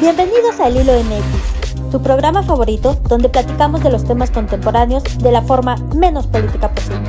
Bienvenidos 0.00 0.58
a 0.58 0.66
El 0.66 0.76
Hilo 0.78 0.92
MX, 1.04 1.90
tu 1.92 2.02
programa 2.02 2.42
favorito 2.42 2.94
donde 3.08 3.28
platicamos 3.28 3.82
de 3.82 3.90
los 3.90 4.04
temas 4.04 4.30
contemporáneos 4.32 5.04
de 5.18 5.30
la 5.30 5.40
forma 5.42 5.76
menos 5.94 6.26
política 6.26 6.68
posible. 6.74 7.08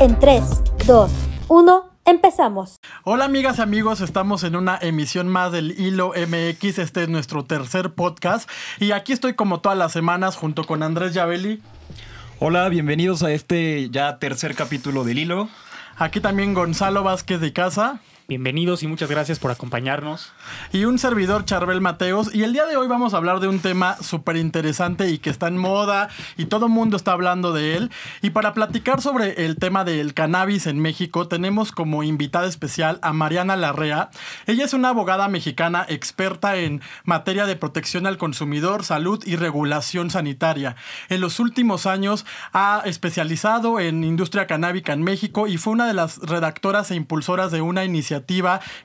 En 0.00 0.18
3, 0.18 0.42
2, 0.86 1.10
1, 1.46 1.90
empezamos. 2.04 2.80
Hola 3.04 3.26
amigas 3.26 3.58
y 3.58 3.62
amigos, 3.62 4.00
estamos 4.00 4.42
en 4.42 4.56
una 4.56 4.76
emisión 4.82 5.28
más 5.28 5.52
del 5.52 5.78
Hilo 5.78 6.12
MX, 6.16 6.80
este 6.80 7.04
es 7.04 7.08
nuestro 7.08 7.44
tercer 7.44 7.94
podcast 7.94 8.50
y 8.80 8.90
aquí 8.90 9.12
estoy 9.12 9.34
como 9.34 9.60
todas 9.60 9.78
las 9.78 9.92
semanas 9.92 10.34
junto 10.34 10.64
con 10.64 10.82
Andrés 10.82 11.14
Yabeli. 11.14 11.62
Hola, 12.40 12.68
bienvenidos 12.68 13.22
a 13.22 13.30
este 13.30 13.88
ya 13.90 14.18
tercer 14.18 14.56
capítulo 14.56 15.04
del 15.04 15.18
Hilo. 15.18 15.48
Aquí 15.96 16.20
también 16.20 16.54
Gonzalo 16.54 17.04
Vázquez 17.04 17.40
de 17.40 17.52
Casa. 17.52 18.00
Bienvenidos 18.28 18.82
y 18.82 18.88
muchas 18.88 19.08
gracias 19.08 19.38
por 19.38 19.52
acompañarnos. 19.52 20.32
Y 20.72 20.84
un 20.84 20.98
servidor, 20.98 21.44
Charbel 21.44 21.80
Mateos. 21.80 22.34
Y 22.34 22.42
el 22.42 22.52
día 22.52 22.66
de 22.66 22.76
hoy 22.76 22.88
vamos 22.88 23.14
a 23.14 23.18
hablar 23.18 23.38
de 23.38 23.46
un 23.46 23.60
tema 23.60 23.96
súper 24.02 24.34
interesante 24.34 25.08
y 25.10 25.18
que 25.18 25.30
está 25.30 25.46
en 25.46 25.56
moda 25.56 26.08
y 26.36 26.46
todo 26.46 26.66
el 26.66 26.72
mundo 26.72 26.96
está 26.96 27.12
hablando 27.12 27.52
de 27.52 27.76
él. 27.76 27.92
Y 28.22 28.30
para 28.30 28.52
platicar 28.52 29.00
sobre 29.00 29.44
el 29.46 29.54
tema 29.58 29.84
del 29.84 30.12
cannabis 30.12 30.66
en 30.66 30.80
México, 30.80 31.28
tenemos 31.28 31.70
como 31.70 32.02
invitada 32.02 32.48
especial 32.48 32.98
a 33.00 33.12
Mariana 33.12 33.54
Larrea. 33.54 34.10
Ella 34.48 34.64
es 34.64 34.74
una 34.74 34.88
abogada 34.88 35.28
mexicana 35.28 35.86
experta 35.88 36.56
en 36.56 36.82
materia 37.04 37.46
de 37.46 37.54
protección 37.54 38.08
al 38.08 38.18
consumidor, 38.18 38.82
salud 38.82 39.22
y 39.24 39.36
regulación 39.36 40.10
sanitaria. 40.10 40.74
En 41.10 41.20
los 41.20 41.38
últimos 41.38 41.86
años 41.86 42.26
ha 42.52 42.82
especializado 42.86 43.78
en 43.78 44.02
industria 44.02 44.48
canábica 44.48 44.92
en 44.92 45.04
México 45.04 45.46
y 45.46 45.58
fue 45.58 45.74
una 45.74 45.86
de 45.86 45.94
las 45.94 46.18
redactoras 46.18 46.90
e 46.90 46.96
impulsoras 46.96 47.52
de 47.52 47.60
una 47.60 47.84
iniciativa 47.84 48.15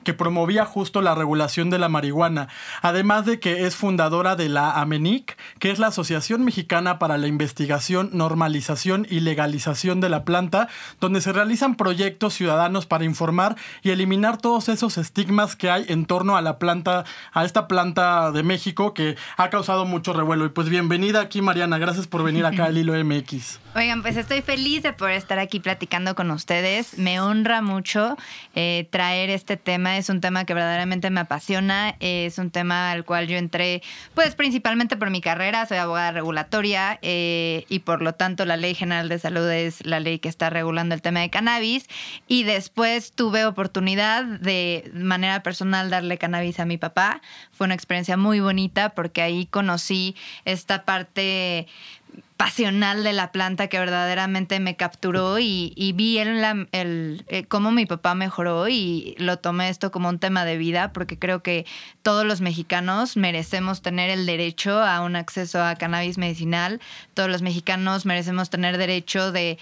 que 0.04 0.14
promovía 0.14 0.64
justo 0.64 1.00
la 1.02 1.14
regulación 1.14 1.70
de 1.70 1.78
la 1.78 1.88
marihuana, 1.88 2.48
además 2.82 3.26
de 3.26 3.40
que 3.40 3.66
es 3.66 3.76
fundadora 3.76 4.36
de 4.36 4.48
la 4.48 4.72
AMENIC, 4.72 5.36
que 5.58 5.70
es 5.70 5.78
la 5.78 5.88
Asociación 5.88 6.44
Mexicana 6.44 6.98
para 6.98 7.18
la 7.18 7.26
Investigación, 7.26 8.10
Normalización 8.12 9.06
y 9.08 9.20
Legalización 9.20 10.00
de 10.00 10.08
la 10.08 10.24
Planta, 10.24 10.68
donde 11.00 11.20
se 11.20 11.32
realizan 11.32 11.76
proyectos 11.76 12.34
ciudadanos 12.34 12.86
para 12.86 13.04
informar 13.04 13.56
y 13.82 13.90
eliminar 13.90 14.38
todos 14.38 14.68
esos 14.68 14.98
estigmas 14.98 15.56
que 15.56 15.70
hay 15.70 15.84
en 15.88 16.06
torno 16.06 16.36
a 16.36 16.42
la 16.42 16.58
planta, 16.58 17.04
a 17.32 17.44
esta 17.44 17.68
planta 17.68 18.32
de 18.32 18.42
México 18.42 18.94
que 18.94 19.16
ha 19.36 19.50
causado 19.50 19.84
mucho 19.84 20.12
revuelo. 20.12 20.44
Y 20.44 20.50
pues 20.50 20.68
bienvenida 20.68 21.20
aquí 21.20 21.42
Mariana, 21.42 21.78
gracias 21.78 22.06
por 22.06 22.22
venir 22.22 22.46
acá 22.46 22.66
al 22.66 22.78
Hilo 22.78 22.92
MX. 22.92 23.60
Oigan, 23.74 24.02
pues 24.02 24.16
estoy 24.16 24.42
feliz 24.42 24.82
de 24.82 24.92
poder 24.92 25.16
estar 25.16 25.38
aquí 25.38 25.60
platicando 25.60 26.14
con 26.14 26.30
ustedes. 26.30 26.98
Me 26.98 27.20
honra 27.20 27.62
mucho 27.62 28.16
eh, 28.54 28.86
traer 28.90 29.21
este 29.30 29.56
tema. 29.56 29.96
Es 29.96 30.08
un 30.08 30.20
tema 30.20 30.44
que 30.44 30.54
verdaderamente 30.54 31.10
me 31.10 31.20
apasiona. 31.20 31.96
Es 32.00 32.38
un 32.38 32.50
tema 32.50 32.90
al 32.90 33.04
cual 33.04 33.26
yo 33.26 33.36
entré, 33.36 33.82
pues 34.14 34.34
principalmente 34.34 34.96
por 34.96 35.10
mi 35.10 35.20
carrera. 35.20 35.66
Soy 35.66 35.78
abogada 35.78 36.12
regulatoria 36.12 36.98
eh, 37.02 37.64
y 37.68 37.80
por 37.80 38.02
lo 38.02 38.14
tanto 38.14 38.44
la 38.44 38.56
Ley 38.56 38.74
General 38.74 39.08
de 39.08 39.18
Salud 39.18 39.48
es 39.50 39.84
la 39.84 40.00
ley 40.00 40.18
que 40.18 40.28
está 40.28 40.50
regulando 40.50 40.94
el 40.94 41.02
tema 41.02 41.20
de 41.20 41.30
cannabis. 41.30 41.86
Y 42.28 42.44
después 42.44 43.12
tuve 43.12 43.44
oportunidad 43.44 44.24
de 44.24 44.90
manera 44.94 45.42
personal 45.42 45.90
darle 45.90 46.18
cannabis 46.18 46.60
a 46.60 46.64
mi 46.64 46.78
papá. 46.78 47.20
Fue 47.52 47.66
una 47.66 47.74
experiencia 47.74 48.16
muy 48.16 48.40
bonita 48.40 48.90
porque 48.90 49.22
ahí 49.22 49.46
conocí 49.46 50.16
esta 50.44 50.84
parte 50.84 51.66
pasional 52.42 53.04
de 53.04 53.12
la 53.12 53.30
planta 53.30 53.68
que 53.68 53.78
verdaderamente 53.78 54.58
me 54.58 54.74
capturó 54.74 55.38
y, 55.38 55.92
vi 55.94 56.18
el, 56.18 56.66
el, 56.72 57.24
eh, 57.28 57.44
cómo 57.44 57.70
mi 57.70 57.86
papá 57.86 58.16
mejoró 58.16 58.66
y 58.66 59.14
lo 59.18 59.36
tomé 59.36 59.68
esto 59.68 59.92
como 59.92 60.08
un 60.08 60.18
tema 60.18 60.44
de 60.44 60.56
vida 60.56 60.92
porque 60.92 61.16
creo 61.16 61.44
que 61.44 61.66
todos 62.02 62.26
los 62.26 62.40
mexicanos 62.40 63.16
merecemos 63.16 63.80
tener 63.80 64.10
el 64.10 64.26
derecho 64.26 64.82
a 64.82 65.02
un 65.02 65.14
acceso 65.14 65.62
a 65.62 65.76
cannabis 65.76 66.18
medicinal, 66.18 66.80
todos 67.14 67.30
los 67.30 67.42
mexicanos 67.42 68.06
merecemos 68.06 68.50
tener 68.50 68.76
derecho 68.76 69.30
de 69.30 69.56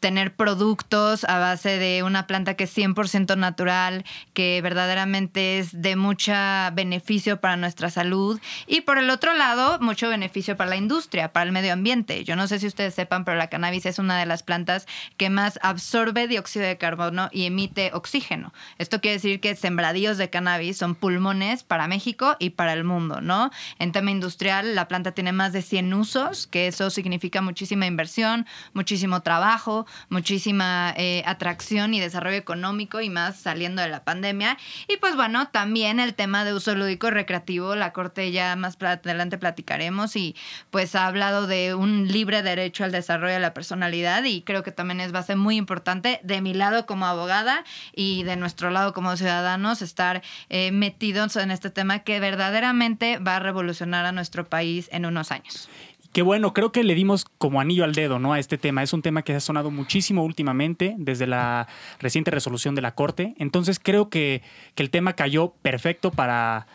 tener 0.00 0.34
productos 0.34 1.24
a 1.24 1.38
base 1.38 1.78
de 1.78 2.02
una 2.02 2.26
planta 2.26 2.54
que 2.54 2.64
es 2.64 2.76
100% 2.76 3.36
natural, 3.36 4.04
que 4.34 4.60
verdaderamente 4.62 5.58
es 5.58 5.80
de 5.80 5.96
mucho 5.96 6.32
beneficio 6.72 7.40
para 7.40 7.56
nuestra 7.56 7.90
salud 7.90 8.40
y 8.66 8.82
por 8.82 8.98
el 8.98 9.10
otro 9.10 9.34
lado, 9.34 9.78
mucho 9.80 10.08
beneficio 10.08 10.56
para 10.56 10.70
la 10.70 10.76
industria, 10.76 11.32
para 11.32 11.44
el 11.44 11.52
medio 11.52 11.72
ambiente. 11.72 12.24
Yo 12.24 12.36
no 12.36 12.46
sé 12.46 12.58
si 12.58 12.66
ustedes 12.66 12.94
sepan, 12.94 13.24
pero 13.24 13.36
la 13.36 13.48
cannabis 13.48 13.86
es 13.86 13.98
una 13.98 14.18
de 14.18 14.26
las 14.26 14.42
plantas 14.42 14.86
que 15.16 15.30
más 15.30 15.58
absorbe 15.62 16.28
dióxido 16.28 16.66
de 16.66 16.78
carbono 16.78 17.28
y 17.32 17.46
emite 17.46 17.90
oxígeno. 17.94 18.52
Esto 18.78 19.00
quiere 19.00 19.16
decir 19.16 19.40
que 19.40 19.56
sembradíos 19.56 20.18
de 20.18 20.30
cannabis 20.30 20.76
son 20.76 20.94
pulmones 20.94 21.62
para 21.62 21.88
México 21.88 22.36
y 22.38 22.50
para 22.50 22.72
el 22.72 22.84
mundo, 22.84 23.20
¿no? 23.20 23.50
En 23.78 23.92
tema 23.92 24.10
industrial, 24.10 24.74
la 24.74 24.88
planta 24.88 25.12
tiene 25.12 25.32
más 25.32 25.52
de 25.52 25.62
100 25.62 25.94
usos, 25.94 26.46
que 26.46 26.66
eso 26.66 26.90
significa 26.90 27.40
muchísima 27.40 27.86
inversión, 27.86 28.46
muchísimo 28.72 29.22
trabajo, 29.22 29.85
muchísima 30.08 30.94
eh, 30.96 31.22
atracción 31.26 31.94
y 31.94 32.00
desarrollo 32.00 32.36
económico 32.36 33.00
y 33.00 33.10
más 33.10 33.36
saliendo 33.36 33.82
de 33.82 33.88
la 33.88 34.04
pandemia. 34.04 34.58
Y 34.88 34.96
pues 34.98 35.16
bueno, 35.16 35.48
también 35.48 36.00
el 36.00 36.14
tema 36.14 36.44
de 36.44 36.54
uso 36.54 36.74
lúdico 36.74 37.10
recreativo, 37.10 37.74
la 37.76 37.92
Corte 37.92 38.30
ya 38.32 38.56
más 38.56 38.76
adelante 38.80 39.38
platicaremos 39.38 40.16
y 40.16 40.36
pues 40.70 40.94
ha 40.94 41.06
hablado 41.06 41.46
de 41.46 41.74
un 41.74 42.08
libre 42.08 42.42
derecho 42.42 42.84
al 42.84 42.92
desarrollo 42.92 43.34
de 43.34 43.40
la 43.40 43.54
personalidad 43.54 44.24
y 44.24 44.42
creo 44.42 44.62
que 44.62 44.72
también 44.72 45.00
es 45.00 45.12
base 45.12 45.36
muy 45.36 45.56
importante 45.56 46.20
de 46.22 46.40
mi 46.40 46.54
lado 46.54 46.86
como 46.86 47.06
abogada 47.06 47.64
y 47.94 48.22
de 48.24 48.36
nuestro 48.36 48.70
lado 48.70 48.92
como 48.92 49.16
ciudadanos 49.16 49.82
estar 49.82 50.22
eh, 50.48 50.70
metidos 50.72 51.36
en 51.36 51.50
este 51.50 51.70
tema 51.70 52.00
que 52.00 52.20
verdaderamente 52.20 53.18
va 53.18 53.36
a 53.36 53.40
revolucionar 53.40 54.06
a 54.06 54.12
nuestro 54.12 54.48
país 54.48 54.88
en 54.92 55.06
unos 55.06 55.32
años. 55.32 55.68
Qué 56.16 56.22
bueno, 56.22 56.54
creo 56.54 56.72
que 56.72 56.82
le 56.82 56.94
dimos 56.94 57.26
como 57.36 57.60
anillo 57.60 57.84
al 57.84 57.92
dedo 57.92 58.18
¿no? 58.18 58.32
a 58.32 58.38
este 58.38 58.56
tema. 58.56 58.82
Es 58.82 58.94
un 58.94 59.02
tema 59.02 59.20
que 59.20 59.34
ha 59.34 59.40
sonado 59.40 59.70
muchísimo 59.70 60.24
últimamente 60.24 60.94
desde 60.96 61.26
la 61.26 61.68
reciente 61.98 62.30
resolución 62.30 62.74
de 62.74 62.80
la 62.80 62.94
Corte. 62.94 63.34
Entonces 63.36 63.78
creo 63.78 64.08
que, 64.08 64.40
que 64.74 64.82
el 64.82 64.88
tema 64.88 65.12
cayó 65.12 65.52
perfecto 65.60 66.10
para, 66.10 66.68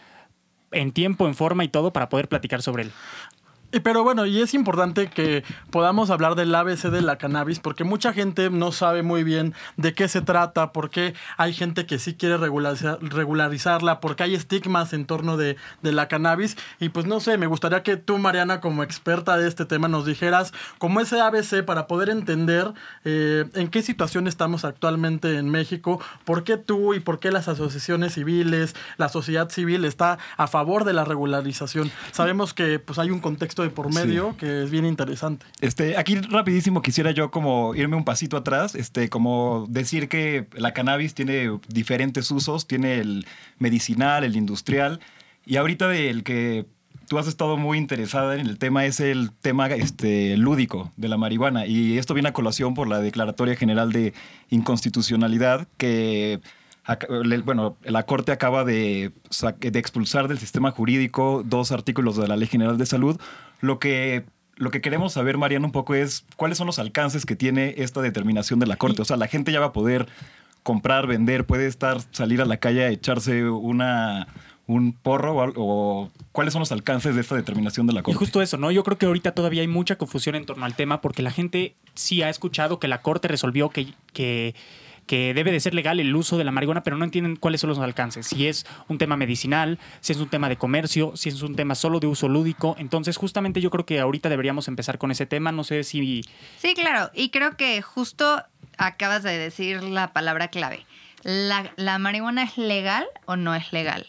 en 0.71 0.91
tiempo, 0.91 1.25
en 1.25 1.33
forma 1.33 1.63
y 1.63 1.69
todo 1.69 1.91
para 1.91 2.07
poder 2.07 2.27
platicar 2.27 2.61
sobre 2.61 2.83
él. 2.83 2.91
Pero 3.79 4.03
bueno, 4.03 4.25
y 4.25 4.41
es 4.41 4.53
importante 4.53 5.07
que 5.07 5.43
podamos 5.69 6.09
hablar 6.09 6.35
del 6.35 6.53
ABC 6.53 6.89
de 6.89 7.01
la 7.01 7.17
cannabis 7.17 7.59
porque 7.59 7.85
mucha 7.85 8.11
gente 8.11 8.49
no 8.49 8.71
sabe 8.73 9.01
muy 9.01 9.23
bien 9.23 9.53
de 9.77 9.93
qué 9.93 10.09
se 10.09 10.21
trata, 10.21 10.73
porque 10.73 11.13
hay 11.37 11.53
gente 11.53 11.85
que 11.85 11.97
sí 11.97 12.15
quiere 12.15 12.37
regularizar, 12.37 12.99
regularizarla, 13.01 14.01
porque 14.01 14.23
hay 14.23 14.35
estigmas 14.35 14.91
en 14.91 15.05
torno 15.05 15.37
de, 15.37 15.55
la 15.81 16.07
cannabis. 16.07 16.57
Y 16.79 16.89
pues 16.89 17.05
no 17.05 17.19
sé, 17.19 17.37
me 17.37 17.47
gustaría 17.47 17.83
que 17.83 17.97
tú, 17.97 18.17
Mariana, 18.17 18.59
como 18.59 18.83
experta 18.83 19.37
de 19.37 19.47
este 19.47 19.65
tema, 19.65 19.87
nos 19.87 20.05
dijeras 20.05 20.53
cómo 20.77 20.99
ese 20.99 21.21
ABC 21.21 21.63
para 21.65 21.87
poder 21.87 22.09
entender 22.09 22.73
eh, 23.05 23.45
en 23.53 23.69
qué 23.69 23.81
situación 23.81 24.27
estamos 24.27 24.65
actualmente 24.65 25.37
en 25.37 25.49
México, 25.49 26.01
por 26.25 26.43
qué 26.43 26.57
tú 26.57 26.93
y 26.93 26.99
por 26.99 27.19
qué 27.19 27.31
las 27.31 27.47
asociaciones 27.47 28.13
civiles, 28.13 28.75
la 28.97 29.09
sociedad 29.09 29.49
civil 29.49 29.85
está 29.85 30.17
a 30.37 30.47
favor 30.47 30.83
de 30.83 30.93
la 30.93 31.05
regularización. 31.05 31.91
Sabemos 32.11 32.53
que 32.53 32.79
pues 32.79 32.99
hay 32.99 33.11
un 33.11 33.19
contexto 33.19 33.60
de 33.61 33.69
por 33.69 33.93
medio 33.93 34.35
que 34.37 34.63
es 34.63 34.71
bien 34.71 34.85
interesante. 34.85 35.45
Este, 35.59 35.97
aquí 35.97 36.15
rapidísimo 36.15 36.81
quisiera 36.81 37.11
yo 37.11 37.31
como 37.31 37.75
irme 37.75 37.95
un 37.95 38.03
pasito 38.03 38.37
atrás, 38.37 38.75
este, 38.75 39.09
como 39.09 39.65
decir 39.69 40.09
que 40.09 40.47
la 40.53 40.73
cannabis 40.73 41.13
tiene 41.13 41.59
diferentes 41.67 42.29
usos, 42.31 42.67
tiene 42.67 42.99
el 42.99 43.25
medicinal, 43.59 44.23
el 44.23 44.35
industrial, 44.35 44.99
y 45.45 45.57
ahorita 45.57 45.87
del 45.87 46.23
que 46.23 46.65
tú 47.11 47.17
has 47.17 47.27
estado 47.27 47.57
muy 47.57 47.77
interesada 47.77 48.35
en 48.35 48.47
el 48.47 48.57
tema 48.57 48.85
es 48.85 49.01
el 49.01 49.31
tema 49.33 49.67
este, 49.67 50.37
lúdico 50.37 50.93
de 50.95 51.09
la 51.09 51.17
marihuana. 51.17 51.65
Y 51.65 51.97
esto 51.97 52.13
viene 52.13 52.29
a 52.29 52.33
colación 52.33 52.73
por 52.73 52.87
la 52.87 52.99
Declaratoria 52.99 53.55
General 53.57 53.91
de 53.91 54.13
Inconstitucionalidad 54.49 55.67
que 55.75 56.39
bueno, 57.45 57.77
la 57.83 58.03
Corte 58.03 58.31
acaba 58.31 58.63
de, 58.63 59.11
de, 59.59 59.79
expulsar 59.79 60.27
del 60.27 60.39
sistema 60.39 60.71
jurídico 60.71 61.43
dos 61.45 61.71
artículos 61.71 62.17
de 62.17 62.27
la 62.27 62.35
Ley 62.35 62.47
General 62.47 62.77
de 62.77 62.85
Salud, 62.85 63.19
lo 63.61 63.79
que... 63.79 64.25
Lo 64.57 64.69
que 64.69 64.79
queremos 64.79 65.13
saber, 65.13 65.39
Mariana, 65.39 65.65
un 65.65 65.71
poco 65.71 65.95
es 65.95 66.23
cuáles 66.35 66.59
son 66.59 66.67
los 66.67 66.77
alcances 66.77 67.25
que 67.25 67.35
tiene 67.35 67.73
esta 67.77 67.99
determinación 67.99 68.59
de 68.59 68.67
la 68.67 68.75
Corte. 68.75 69.01
O 69.01 69.05
sea, 69.05 69.17
la 69.17 69.27
gente 69.27 69.51
ya 69.51 69.59
va 69.59 69.67
a 69.67 69.73
poder 69.73 70.07
comprar, 70.61 71.07
vender, 71.07 71.45
puede 71.45 71.65
estar, 71.65 71.99
salir 72.11 72.41
a 72.41 72.45
la 72.45 72.57
calle 72.57 72.83
a 72.83 72.89
echarse 72.89 73.49
una, 73.49 74.27
un 74.67 74.93
porro 74.93 75.53
o, 75.55 76.11
cuáles 76.31 76.53
son 76.53 76.61
los 76.61 76.71
alcances 76.71 77.15
de 77.15 77.21
esta 77.21 77.35
determinación 77.35 77.87
de 77.87 77.93
la 77.93 78.03
Corte. 78.03 78.15
Y 78.15 78.19
justo 78.19 78.41
eso, 78.41 78.57
¿no? 78.57 78.71
Yo 78.71 78.83
creo 78.83 78.97
que 78.97 79.05
ahorita 79.05 79.33
todavía 79.33 79.61
hay 79.61 79.67
mucha 79.67 79.97
confusión 79.97 80.35
en 80.35 80.45
torno 80.45 80.65
al 80.65 80.75
tema 80.75 81.01
porque 81.01 81.21
la 81.21 81.31
gente 81.31 81.75
sí 81.93 82.21
ha 82.21 82.29
escuchado 82.29 82.79
que 82.79 82.87
la 82.87 83.01
Corte 83.01 83.27
resolvió 83.27 83.69
que, 83.69 83.93
que 84.13 84.55
que 85.05 85.33
debe 85.33 85.51
de 85.51 85.59
ser 85.59 85.73
legal 85.73 85.99
el 85.99 86.15
uso 86.15 86.37
de 86.37 86.43
la 86.43 86.51
marihuana, 86.51 86.83
pero 86.83 86.97
no 86.97 87.05
entienden 87.05 87.35
cuáles 87.35 87.61
son 87.61 87.69
los 87.69 87.79
alcances. 87.79 88.27
Si 88.27 88.47
es 88.47 88.65
un 88.87 88.97
tema 88.97 89.17
medicinal, 89.17 89.79
si 89.99 90.13
es 90.13 90.19
un 90.19 90.29
tema 90.29 90.49
de 90.49 90.57
comercio, 90.57 91.13
si 91.15 91.29
es 91.29 91.41
un 91.41 91.55
tema 91.55 91.75
solo 91.75 91.99
de 91.99 92.07
uso 92.07 92.29
lúdico. 92.29 92.75
Entonces, 92.79 93.17
justamente 93.17 93.61
yo 93.61 93.69
creo 93.69 93.85
que 93.85 93.99
ahorita 93.99 94.29
deberíamos 94.29 94.67
empezar 94.67 94.97
con 94.97 95.11
ese 95.11 95.25
tema. 95.25 95.51
No 95.51 95.63
sé 95.63 95.83
si... 95.83 96.23
Sí, 96.57 96.73
claro. 96.73 97.11
Y 97.13 97.29
creo 97.29 97.57
que 97.57 97.81
justo 97.81 98.43
acabas 98.77 99.23
de 99.23 99.37
decir 99.37 99.83
la 99.83 100.13
palabra 100.13 100.47
clave. 100.47 100.85
¿La, 101.23 101.71
la 101.75 101.99
marihuana 101.99 102.43
es 102.43 102.57
legal 102.57 103.05
o 103.25 103.35
no 103.35 103.53
es 103.53 103.73
legal? 103.73 104.07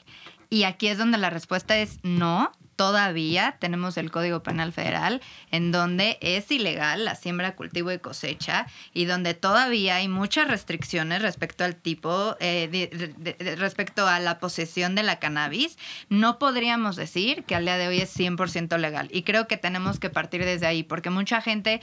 Y 0.51 0.65
aquí 0.65 0.89
es 0.89 0.99
donde 0.99 1.19
la 1.19 1.31
respuesta 1.31 1.79
es 1.79 1.99
no. 2.03 2.53
Todavía 2.83 3.55
tenemos 3.61 3.97
el 3.97 4.11
Código 4.11 4.43
Penal 4.43 4.73
Federal 4.73 5.23
en 5.53 5.71
donde 5.71 6.19
es 6.21 6.51
ilegal 6.51 7.05
la 7.05 7.15
siembra, 7.15 7.55
cultivo 7.55 7.93
y 7.93 8.01
cosecha 8.01 8.67
y 8.93 9.05
donde 9.05 9.35
todavía 9.35 9.95
hay 9.95 10.09
muchas 10.09 10.49
restricciones 10.49 11.23
respecto 11.23 11.63
al 11.63 11.77
tipo, 11.77 12.37
eh, 12.41 13.01
respecto 13.57 14.09
a 14.09 14.19
la 14.19 14.41
posesión 14.41 14.97
de 14.97 15.05
la 15.05 15.21
cannabis. 15.21 15.79
No 16.09 16.41
podríamos 16.41 16.97
decir 16.97 17.45
que 17.45 17.55
al 17.55 17.67
día 17.67 17.79
de 17.79 17.87
hoy 17.87 18.01
es 18.01 18.19
100% 18.19 18.77
legal. 18.79 19.09
Y 19.13 19.23
creo 19.23 19.47
que 19.47 19.57
tenemos 19.57 20.01
que 20.01 20.11
partir 20.11 20.45
desde 20.45 20.67
ahí 20.67 20.83
porque 20.83 21.09
mucha 21.09 21.41
gente 21.41 21.81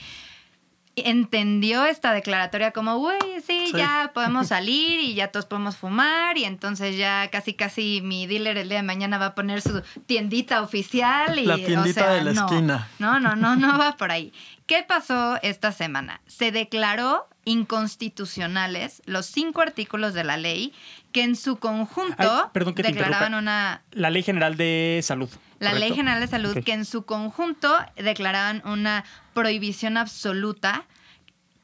entendió 1.06 1.84
esta 1.84 2.12
declaratoria 2.12 2.70
como, 2.72 2.96
uy, 2.96 3.14
sí, 3.46 3.66
Sí. 3.66 3.72
ya 3.76 4.10
podemos 4.14 4.48
salir 4.48 5.00
y 5.00 5.14
ya 5.14 5.28
todos 5.28 5.46
podemos 5.46 5.76
fumar 5.76 6.36
y 6.38 6.44
entonces 6.44 6.96
ya 6.96 7.28
casi 7.30 7.54
casi 7.54 8.00
mi 8.02 8.26
dealer 8.26 8.58
el 8.58 8.68
día 8.68 8.78
de 8.78 8.82
mañana 8.84 9.18
va 9.18 9.26
a 9.26 9.34
poner 9.34 9.60
su 9.62 9.82
tiendita 10.06 10.62
oficial 10.62 11.38
y 11.38 11.46
La 11.46 11.54
o 11.54 11.58
tiendita 11.58 12.00
sea, 12.00 12.10
de 12.12 12.22
la 12.24 12.32
no. 12.32 12.46
esquina. 12.46 12.88
No, 12.98 13.20
no, 13.20 13.36
no, 13.36 13.56
no 13.56 13.78
va 13.78 13.96
por 13.96 14.10
ahí. 14.10 14.32
¿Qué 14.66 14.84
pasó 14.86 15.38
esta 15.42 15.72
semana? 15.72 16.20
Se 16.26 16.52
declaró 16.52 17.26
inconstitucionales 17.44 19.02
los 19.06 19.26
cinco 19.26 19.60
artículos 19.60 20.14
de 20.14 20.24
la 20.24 20.36
ley 20.36 20.72
que 21.12 21.22
en 21.22 21.36
su 21.36 21.56
conjunto 21.58 22.14
Ay, 22.44 22.50
perdón 22.52 22.74
que 22.74 22.82
declaraban 22.82 23.34
una 23.34 23.82
La 23.92 24.10
Ley 24.10 24.22
General 24.22 24.56
de 24.56 25.00
Salud. 25.02 25.28
la 25.58 25.72
Ley. 25.74 25.92
General 25.94 26.20
de 26.20 26.28
Salud, 26.28 26.56
que 26.64 26.72
en 26.72 26.84
su 26.84 27.04
conjunto 27.04 27.76
declaraban 27.96 28.62
una 28.64 29.04
prohibición 29.34 29.96
absoluta 29.96 30.84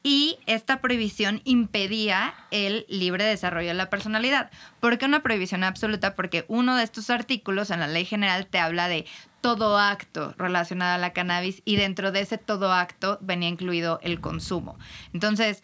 y 0.03 0.37
esta 0.45 0.79
prohibición 0.81 1.41
impedía 1.43 2.33
el 2.51 2.85
libre 2.87 3.23
desarrollo 3.23 3.69
de 3.69 3.73
la 3.73 3.89
personalidad. 3.89 4.51
¿Por 4.79 4.97
qué 4.97 5.05
una 5.05 5.23
prohibición 5.23 5.63
absoluta? 5.63 6.15
Porque 6.15 6.45
uno 6.47 6.75
de 6.75 6.83
estos 6.83 7.09
artículos 7.09 7.71
en 7.71 7.79
la 7.79 7.87
Ley 7.87 8.05
General 8.05 8.47
te 8.47 8.59
habla 8.59 8.87
de 8.87 9.05
todo 9.41 9.77
acto 9.77 10.33
relacionado 10.37 10.95
a 10.95 10.97
la 10.97 11.13
cannabis 11.13 11.61
y 11.65 11.75
dentro 11.75 12.11
de 12.11 12.21
ese 12.21 12.37
todo 12.37 12.73
acto 12.73 13.17
venía 13.21 13.49
incluido 13.49 13.99
el 14.01 14.19
consumo. 14.19 14.77
Entonces, 15.13 15.63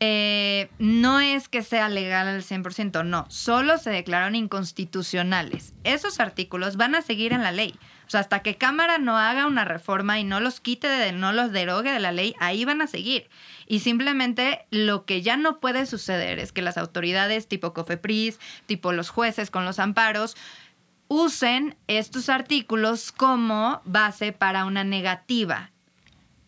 eh, 0.00 0.70
no 0.78 1.20
es 1.20 1.48
que 1.48 1.62
sea 1.62 1.88
legal 1.88 2.28
al 2.28 2.42
100%, 2.42 3.04
no, 3.04 3.26
solo 3.28 3.78
se 3.78 3.90
declararon 3.90 4.34
inconstitucionales. 4.34 5.72
Esos 5.84 6.20
artículos 6.20 6.76
van 6.76 6.94
a 6.94 7.02
seguir 7.02 7.32
en 7.32 7.42
la 7.42 7.52
ley. 7.52 7.74
O 8.06 8.10
sea, 8.10 8.20
hasta 8.20 8.40
que 8.40 8.56
Cámara 8.56 8.98
no 8.98 9.18
haga 9.18 9.46
una 9.46 9.64
reforma 9.64 10.18
y 10.18 10.24
no 10.24 10.40
los 10.40 10.60
quite, 10.60 10.88
de, 10.88 11.12
no 11.12 11.32
los 11.32 11.52
derogue 11.52 11.92
de 11.92 12.00
la 12.00 12.12
ley, 12.12 12.34
ahí 12.38 12.64
van 12.64 12.82
a 12.82 12.86
seguir. 12.86 13.28
Y 13.66 13.80
simplemente 13.80 14.66
lo 14.70 15.04
que 15.04 15.22
ya 15.22 15.36
no 15.36 15.60
puede 15.60 15.86
suceder 15.86 16.38
es 16.38 16.52
que 16.52 16.62
las 16.62 16.78
autoridades 16.78 17.48
tipo 17.48 17.72
COFEPRIS, 17.72 18.38
tipo 18.66 18.92
los 18.92 19.10
jueces 19.10 19.50
con 19.50 19.64
los 19.64 19.78
amparos, 19.78 20.36
usen 21.08 21.76
estos 21.86 22.28
artículos 22.28 23.12
como 23.12 23.80
base 23.84 24.32
para 24.32 24.64
una 24.64 24.84
negativa 24.84 25.70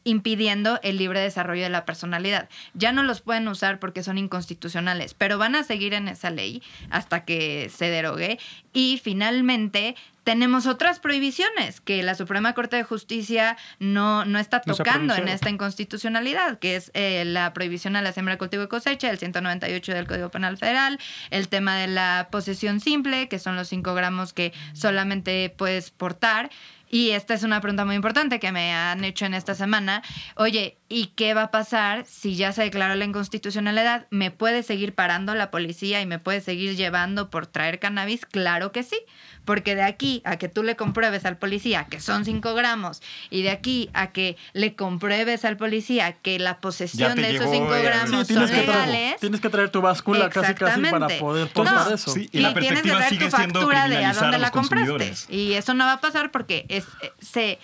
impidiendo 0.06 0.78
el 0.84 0.98
libre 0.98 1.20
desarrollo 1.20 1.64
de 1.64 1.68
la 1.68 1.84
personalidad. 1.84 2.48
Ya 2.74 2.92
no 2.92 3.02
los 3.02 3.20
pueden 3.20 3.48
usar 3.48 3.80
porque 3.80 4.04
son 4.04 4.18
inconstitucionales, 4.18 5.14
pero 5.14 5.36
van 5.36 5.56
a 5.56 5.64
seguir 5.64 5.94
en 5.94 6.06
esa 6.06 6.30
ley 6.30 6.62
hasta 6.90 7.24
que 7.24 7.70
se 7.74 7.90
derogue. 7.90 8.38
Y 8.72 9.00
finalmente 9.02 9.96
tenemos 10.22 10.66
otras 10.66 11.00
prohibiciones 11.00 11.80
que 11.80 12.02
la 12.02 12.14
Suprema 12.14 12.52
Corte 12.52 12.76
de 12.76 12.82
Justicia 12.84 13.56
no, 13.78 14.24
no 14.24 14.38
está 14.38 14.62
No 14.66 14.74
tocando 14.74 15.14
en 15.14 15.28
esta 15.28 15.50
inconstitucionalidad, 15.50 16.58
que 16.58 16.76
es 16.76 16.90
eh, 16.94 17.24
la 17.24 17.52
prohibición 17.52 17.96
a 17.96 18.02
la 18.02 18.12
siembra, 18.12 18.38
cultivo 18.38 18.64
y 18.64 18.68
cosecha, 18.68 19.10
el 19.10 19.18
198 19.18 19.92
del 19.92 20.06
Código 20.06 20.28
Penal 20.30 20.56
Federal, 20.56 20.98
el 21.30 21.48
tema 21.48 21.76
de 21.76 21.86
la 21.88 22.28
posesión 22.30 22.80
simple, 22.80 23.28
que 23.28 23.38
son 23.38 23.56
los 23.56 23.68
5 23.68 23.94
gramos 23.94 24.32
que 24.32 24.52
solamente 24.72 25.52
puedes 25.56 25.90
portar. 25.90 26.50
Y 26.96 27.10
esta 27.10 27.34
es 27.34 27.42
una 27.42 27.60
pregunta 27.60 27.84
muy 27.84 27.94
importante 27.94 28.40
que 28.40 28.52
me 28.52 28.72
han 28.72 29.04
hecho 29.04 29.26
en 29.26 29.34
esta 29.34 29.54
semana. 29.54 30.02
Oye, 30.36 30.78
¿y 30.88 31.08
qué 31.08 31.34
va 31.34 31.42
a 31.42 31.50
pasar 31.50 32.06
si 32.06 32.36
ya 32.36 32.52
se 32.52 32.62
declaró 32.62 32.94
la 32.94 33.04
inconstitucionalidad? 33.04 34.06
¿Me 34.10 34.30
puede 34.30 34.62
seguir 34.62 34.94
parando 34.94 35.34
la 35.34 35.50
policía 35.50 36.00
y 36.00 36.06
me 36.06 36.18
puede 36.18 36.40
seguir 36.40 36.74
llevando 36.74 37.28
por 37.28 37.46
traer 37.46 37.80
cannabis? 37.80 38.24
Claro 38.24 38.72
que 38.72 38.82
sí. 38.82 38.96
Porque 39.44 39.74
de 39.74 39.82
aquí 39.82 40.22
a 40.24 40.36
que 40.38 40.48
tú 40.48 40.62
le 40.62 40.74
compruebes 40.74 41.24
al 41.26 41.36
policía 41.36 41.84
que 41.84 42.00
son 42.00 42.24
5 42.24 42.54
gramos 42.54 43.00
y 43.30 43.42
de 43.42 43.50
aquí 43.50 43.90
a 43.92 44.08
que 44.08 44.36
le 44.54 44.74
compruebes 44.74 45.44
al 45.44 45.56
policía 45.56 46.12
que 46.14 46.38
la 46.40 46.58
posesión 46.60 47.14
de 47.14 47.36
esos 47.36 47.50
llegó 47.50 47.52
5 47.52 47.74
el- 47.76 47.82
gramos 47.84 48.26
Sí, 48.26 48.34
son 48.34 48.46
tienes 48.46 48.50
que, 48.50 48.62
traer, 48.72 49.16
tienes 49.20 49.40
que 49.40 49.48
traer 49.50 49.68
tu 49.70 49.82
báscula 49.82 50.30
casi 50.30 50.54
casi 50.54 50.80
para 50.80 51.06
poder 51.18 51.46
No, 51.48 51.52
postar 51.52 51.92
eso. 51.92 52.10
sí, 52.12 52.28
y 52.32 52.38
Y, 52.38 52.40
la 52.40 52.54
tienes 52.54 52.82
que 52.82 52.88
sigue 53.08 53.26
tu 53.26 53.36
siendo 53.36 53.60
factura 53.60 53.80
de 53.80 53.84
a 53.84 53.84
criminalizar 53.98 54.22
dónde 54.22 54.36
a 54.36 54.38
la 54.40 54.46
los 54.46 54.50
compraste. 54.50 54.86
consumidores. 54.88 55.26
Y 55.30 55.52
eso 55.52 55.74
no 55.74 55.84
va 55.84 55.92
a 55.92 56.00
pasar 56.00 56.32
porque 56.32 56.66
es, 56.68 56.85
se 57.20 57.58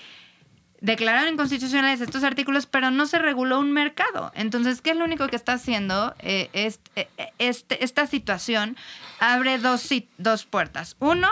declararon 0.81 1.35
inconstitucionales 1.35 2.01
estos 2.01 2.25
artículos, 2.25 2.67
pero 2.67 2.91
no 2.91 3.07
se 3.07 3.19
reguló 3.21 3.61
un 3.61 3.71
mercado. 3.73 4.33
Entonces, 4.35 4.81
¿qué 4.83 4.91
es 4.91 4.97
lo 4.97 5.05
único 5.05 5.29
que 5.29 5.37
está 5.37 5.53
haciendo? 5.53 6.15
Eh, 6.19 6.51
es- 6.53 6.81
eh, 6.97 7.09
este- 7.39 7.85
esta 7.85 8.07
situación 8.09 8.77
abre 9.21 9.59
dos, 9.59 9.89
dos 10.19 10.45
puertas. 10.45 10.97
Uno, 10.99 11.29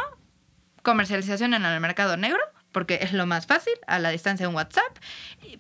comercialización 0.82 1.54
en 1.54 1.64
el 1.64 1.80
mercado 1.80 2.16
negro, 2.16 2.40
porque 2.72 3.00
es 3.02 3.12
lo 3.12 3.26
más 3.26 3.46
fácil, 3.46 3.72
a 3.86 3.98
la 3.98 4.10
distancia 4.10 4.44
de 4.44 4.48
un 4.48 4.56
WhatsApp. 4.56 4.96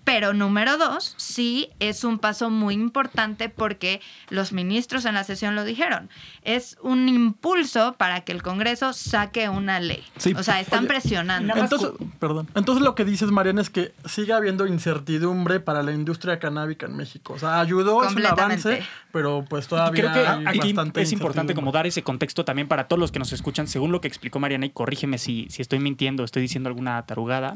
Pero 0.04 0.32
número 0.32 0.78
dos, 0.78 1.14
sí 1.16 1.70
es 1.80 2.04
un 2.04 2.18
paso 2.18 2.50
muy 2.50 2.74
importante 2.74 3.48
porque 3.48 4.00
los 4.28 4.52
ministros 4.52 5.04
en 5.04 5.14
la 5.14 5.24
sesión 5.24 5.56
lo 5.56 5.64
dijeron. 5.64 6.10
Es 6.42 6.76
un 6.82 7.08
impulso 7.08 7.94
para 7.94 8.20
que 8.22 8.32
el 8.32 8.42
Congreso 8.42 8.92
saque 8.92 9.48
una 9.48 9.80
ley. 9.80 10.04
Sí. 10.16 10.34
O 10.36 10.42
sea, 10.42 10.60
están 10.60 10.80
Oye, 10.80 10.88
presionando. 10.88 11.54
Entonces, 11.56 11.90
perdón. 12.18 12.48
Entonces 12.54 12.84
lo 12.84 12.94
que 12.94 13.04
dices, 13.04 13.30
Mariana, 13.30 13.62
es 13.62 13.70
que 13.70 13.92
sigue 14.06 14.32
habiendo 14.32 14.66
incertidumbre 14.66 15.60
para 15.60 15.82
la 15.82 15.92
industria 15.92 16.38
canábica 16.38 16.86
en 16.86 16.96
México. 16.96 17.34
O 17.34 17.38
sea, 17.38 17.60
ayudó, 17.60 18.04
es 18.04 18.14
un 18.14 18.26
avance, 18.26 18.82
pero 19.12 19.44
pues 19.48 19.68
todavía 19.68 20.02
creo 20.02 20.12
que 20.12 20.28
hay 20.28 20.46
aquí 20.46 20.72
bastante 20.72 21.02
es 21.02 21.12
importante 21.12 21.54
como 21.54 21.72
dar 21.72 21.86
ese 21.86 22.02
contexto 22.02 22.44
también 22.44 22.68
para 22.68 22.88
todos 22.88 23.00
los 23.00 23.12
que 23.12 23.18
nos 23.18 23.32
escuchan, 23.32 23.66
según 23.66 23.92
lo 23.92 24.00
que 24.00 24.08
explicó 24.08 24.38
Mariana, 24.38 24.66
y 24.66 24.70
corrígeme 24.70 25.18
si, 25.18 25.46
si 25.50 25.62
estoy 25.62 25.78
mintiendo, 25.78 26.24
estoy 26.24 26.42
diciendo 26.42 26.68
alguna 26.68 26.99
tarugada. 27.06 27.54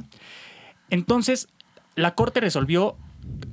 Entonces, 0.90 1.48
la 1.94 2.14
Corte 2.14 2.40
resolvió 2.40 2.96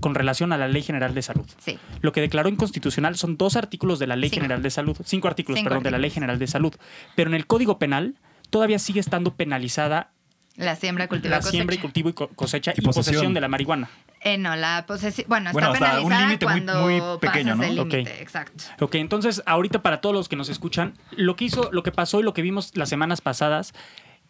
con 0.02 0.16
relación 0.16 0.52
a 0.52 0.58
la 0.58 0.68
Ley 0.68 0.82
General 0.84 1.14
de 1.14 1.22
Salud. 1.22 1.46
Sí. 1.60 1.80
Lo 2.02 2.12
que 2.12 2.20
declaró 2.22 2.50
inconstitucional 2.50 3.16
son 3.16 3.38
dos 3.38 3.56
artículos 3.56 4.00
de 4.00 4.08
la 4.08 4.16
Ley 4.18 4.30
Cinco. 4.30 4.42
General 4.42 4.62
de 4.62 4.70
Salud, 4.70 4.98
cinco 5.06 5.28
artículos, 5.30 5.60
Cinco 5.60 5.70
perdón, 5.70 5.84
de 5.84 5.92
la 5.92 5.98
Ley. 5.98 6.10
General 6.10 6.38
de 6.40 6.48
Salud. 6.48 6.74
Pero 7.16 7.30
en 7.30 7.36
el 7.36 7.48
Código 7.48 7.80
Penal 7.80 8.16
todavía 8.50 8.80
sigue 8.80 9.00
estando 9.00 9.34
penalizada 9.36 10.12
La 10.58 10.76
siembra, 10.76 11.08
cultivo 11.08 11.30
la 11.32 11.38
y 11.38 11.40
cosecha. 11.40 11.52
siembra 11.52 11.76
y 11.76 11.80
cultivo 11.80 12.10
y 12.10 12.14
co- 12.14 12.28
cosecha 12.30 12.72
y, 12.76 12.82
Y 12.82 12.84
posesión. 12.84 13.14
posesión 13.14 13.34
de 13.34 13.40
la 13.42 13.48
marihuana. 13.48 13.90
Eh, 14.20 14.38
no, 14.38 14.56
la 14.58 14.84
posesión. 14.86 15.26
Bueno, 15.30 15.52
está 15.52 15.54
Bueno, 15.54 15.70
un 15.70 15.80
penalizada 15.80 16.22
límite 16.28 16.46
muy- 16.46 16.54
cuando 16.54 16.82
muy 16.82 17.20
pequeño, 17.20 17.56
pasas 17.56 17.70
el 17.70 17.76
¿no? 17.78 17.86
límite. 17.86 18.02
Ok. 18.14 18.20
Exacto. 18.22 18.64
Ok, 18.82 18.96
entonces 18.96 19.42
ahorita 19.46 19.82
para 19.82 20.02
todos 20.02 20.14
los 20.14 20.28
que 20.28 20.36
nos 20.36 20.50
escuchan, 20.50 20.96
lo 21.12 21.38
que 21.38 21.46
hizo, 21.46 21.70
lo 21.72 21.82
que 21.82 21.94
pasó 21.94 22.20
y 22.20 22.24
lo 22.24 22.34
que 22.34 22.42
vimos 22.42 22.76
las 22.76 22.90
semanas 22.90 23.22
pasadas 23.22 23.74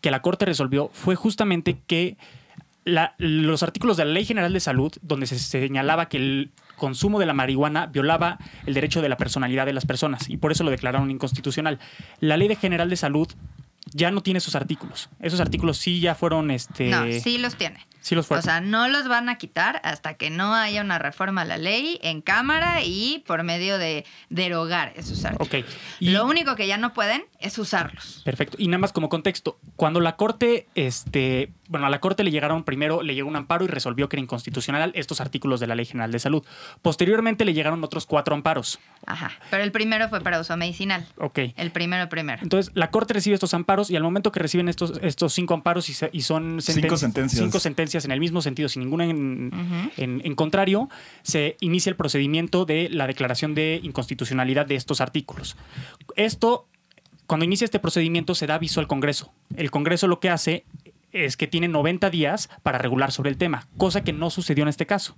que 0.01 0.11
la 0.11 0.21
Corte 0.21 0.45
resolvió 0.45 0.89
fue 0.93 1.15
justamente 1.15 1.77
que 1.87 2.17
la- 2.83 3.13
los 3.19 3.61
artículos 3.63 3.95
de 3.97 4.05
la 4.05 4.11
Ley 4.11 4.25
General 4.25 4.51
de 4.51 4.59
Salud, 4.59 4.91
donde 5.01 5.27
se 5.27 5.37
señalaba 5.37 6.09
que 6.09 6.17
el 6.17 6.51
consumo 6.77 7.19
de 7.19 7.27
la 7.27 7.33
marihuana 7.33 7.85
violaba 7.85 8.39
el 8.65 8.73
derecho 8.73 9.03
de 9.03 9.09
la 9.09 9.17
personalidad 9.17 9.67
de 9.67 9.73
las 9.73 9.85
personas 9.85 10.27
y 10.29 10.37
por 10.37 10.51
eso 10.51 10.63
lo 10.63 10.71
declararon 10.71 11.11
inconstitucional. 11.11 11.77
La 12.19 12.37
Ley 12.37 12.47
de 12.47 12.55
General 12.55 12.89
de 12.89 12.95
Salud 12.95 13.27
ya 13.93 14.09
no 14.09 14.21
tiene 14.21 14.39
esos 14.39 14.55
artículos. 14.55 15.09
Esos 15.19 15.39
artículos 15.41 15.77
sí 15.77 15.99
ya 15.99 16.15
fueron, 16.15 16.49
este, 16.49 16.89
No, 16.89 17.03
sí 17.21 17.37
los 17.37 17.55
tiene. 17.55 17.85
Sí 18.01 18.15
los 18.15 18.25
O 18.25 18.27
fueron. 18.29 18.43
sea, 18.43 18.59
no 18.61 18.87
los 18.89 19.07
van 19.07 19.29
a 19.29 19.37
quitar 19.37 19.79
hasta 19.83 20.15
que 20.15 20.29
no 20.29 20.53
haya 20.53 20.81
una 20.81 20.99
reforma 20.99 21.41
a 21.41 21.45
la 21.45 21.57
ley 21.57 21.99
en 22.03 22.21
Cámara 22.21 22.81
y 22.83 23.23
por 23.25 23.43
medio 23.43 23.77
de 23.77 24.05
derogar 24.29 24.93
esos 24.95 25.23
artículos. 25.23 25.47
ok. 25.63 25.69
Y- 25.99 26.09
Lo 26.09 26.25
único 26.25 26.55
que 26.55 26.67
ya 26.67 26.77
no 26.77 26.93
pueden 26.93 27.23
es 27.39 27.57
usarlos. 27.57 28.21
Perfecto. 28.25 28.57
Y 28.59 28.67
nada 28.67 28.79
más 28.79 28.91
como 28.91 29.07
contexto, 29.09 29.59
cuando 29.75 29.99
la 30.01 30.15
Corte, 30.17 30.67
este, 30.75 31.53
bueno, 31.71 31.87
a 31.87 31.89
la 31.89 31.99
Corte 32.01 32.23
le 32.23 32.31
llegaron 32.31 32.63
primero, 32.63 33.01
le 33.01 33.15
llegó 33.15 33.29
un 33.29 33.35
amparo 33.37 33.63
y 33.65 33.67
resolvió 33.69 34.09
que 34.09 34.17
era 34.17 34.21
inconstitucional 34.21 34.91
estos 34.93 35.21
artículos 35.21 35.59
de 35.61 35.67
la 35.67 35.75
Ley 35.75 35.85
General 35.85 36.11
de 36.11 36.19
Salud. 36.19 36.43
Posteriormente 36.81 37.45
le 37.45 37.53
llegaron 37.53 37.83
otros 37.83 38.05
cuatro 38.05 38.35
amparos. 38.35 38.77
Ajá. 39.05 39.31
Pero 39.49 39.63
el 39.63 39.71
primero 39.71 40.09
fue 40.09 40.19
para 40.21 40.39
uso 40.39 40.55
medicinal. 40.57 41.07
Ok. 41.17 41.39
El 41.55 41.71
primero, 41.71 42.09
primero. 42.09 42.39
Entonces, 42.43 42.71
la 42.75 42.91
Corte 42.91 43.13
recibe 43.13 43.33
estos 43.35 43.53
amparos 43.53 43.89
y 43.89 43.95
al 43.95 44.03
momento 44.03 44.31
que 44.31 44.39
reciben 44.41 44.67
estos, 44.69 44.99
estos 45.01 45.33
cinco 45.33 45.53
amparos 45.53 45.89
y, 45.89 45.93
se- 45.93 46.09
y 46.11 46.21
son 46.21 46.61
Cinco 46.61 46.97
sentencias. 46.97 47.41
cinco 47.41 47.59
sentencias 47.59 48.05
en 48.05 48.11
el 48.11 48.19
mismo 48.19 48.41
sentido, 48.41 48.67
sin 48.69 48.81
ninguna 48.83 49.05
en- 49.05 49.51
en 49.97 50.35
contrario, 50.35 50.89
se 51.23 51.55
inicia 51.61 51.89
el 51.89 51.95
procedimiento 51.95 52.65
de 52.65 52.89
la 52.89 53.07
declaración 53.07 53.55
de 53.55 53.79
inconstitucionalidad 53.81 54.65
de 54.65 54.75
estos 54.75 55.01
artículos. 55.01 55.55
Esto, 56.15 56.67
cuando 57.27 57.45
inicia 57.45 57.65
este 57.65 57.79
procedimiento, 57.79 58.35
se 58.35 58.47
da 58.47 58.55
aviso 58.55 58.79
al 58.79 58.87
Congreso. 58.87 59.31
El 59.55 59.71
Congreso 59.71 60.07
lo 60.07 60.19
que 60.19 60.29
hace 60.29 60.65
es 61.11 61.37
que 61.37 61.47
tiene 61.47 61.67
90 61.67 62.09
días 62.09 62.49
para 62.63 62.77
regular 62.77 63.11
sobre 63.11 63.29
el 63.29 63.37
tema, 63.37 63.67
cosa 63.77 64.03
que 64.03 64.13
no 64.13 64.29
sucedió 64.29 64.63
en 64.63 64.69
este 64.69 64.85
caso. 64.85 65.15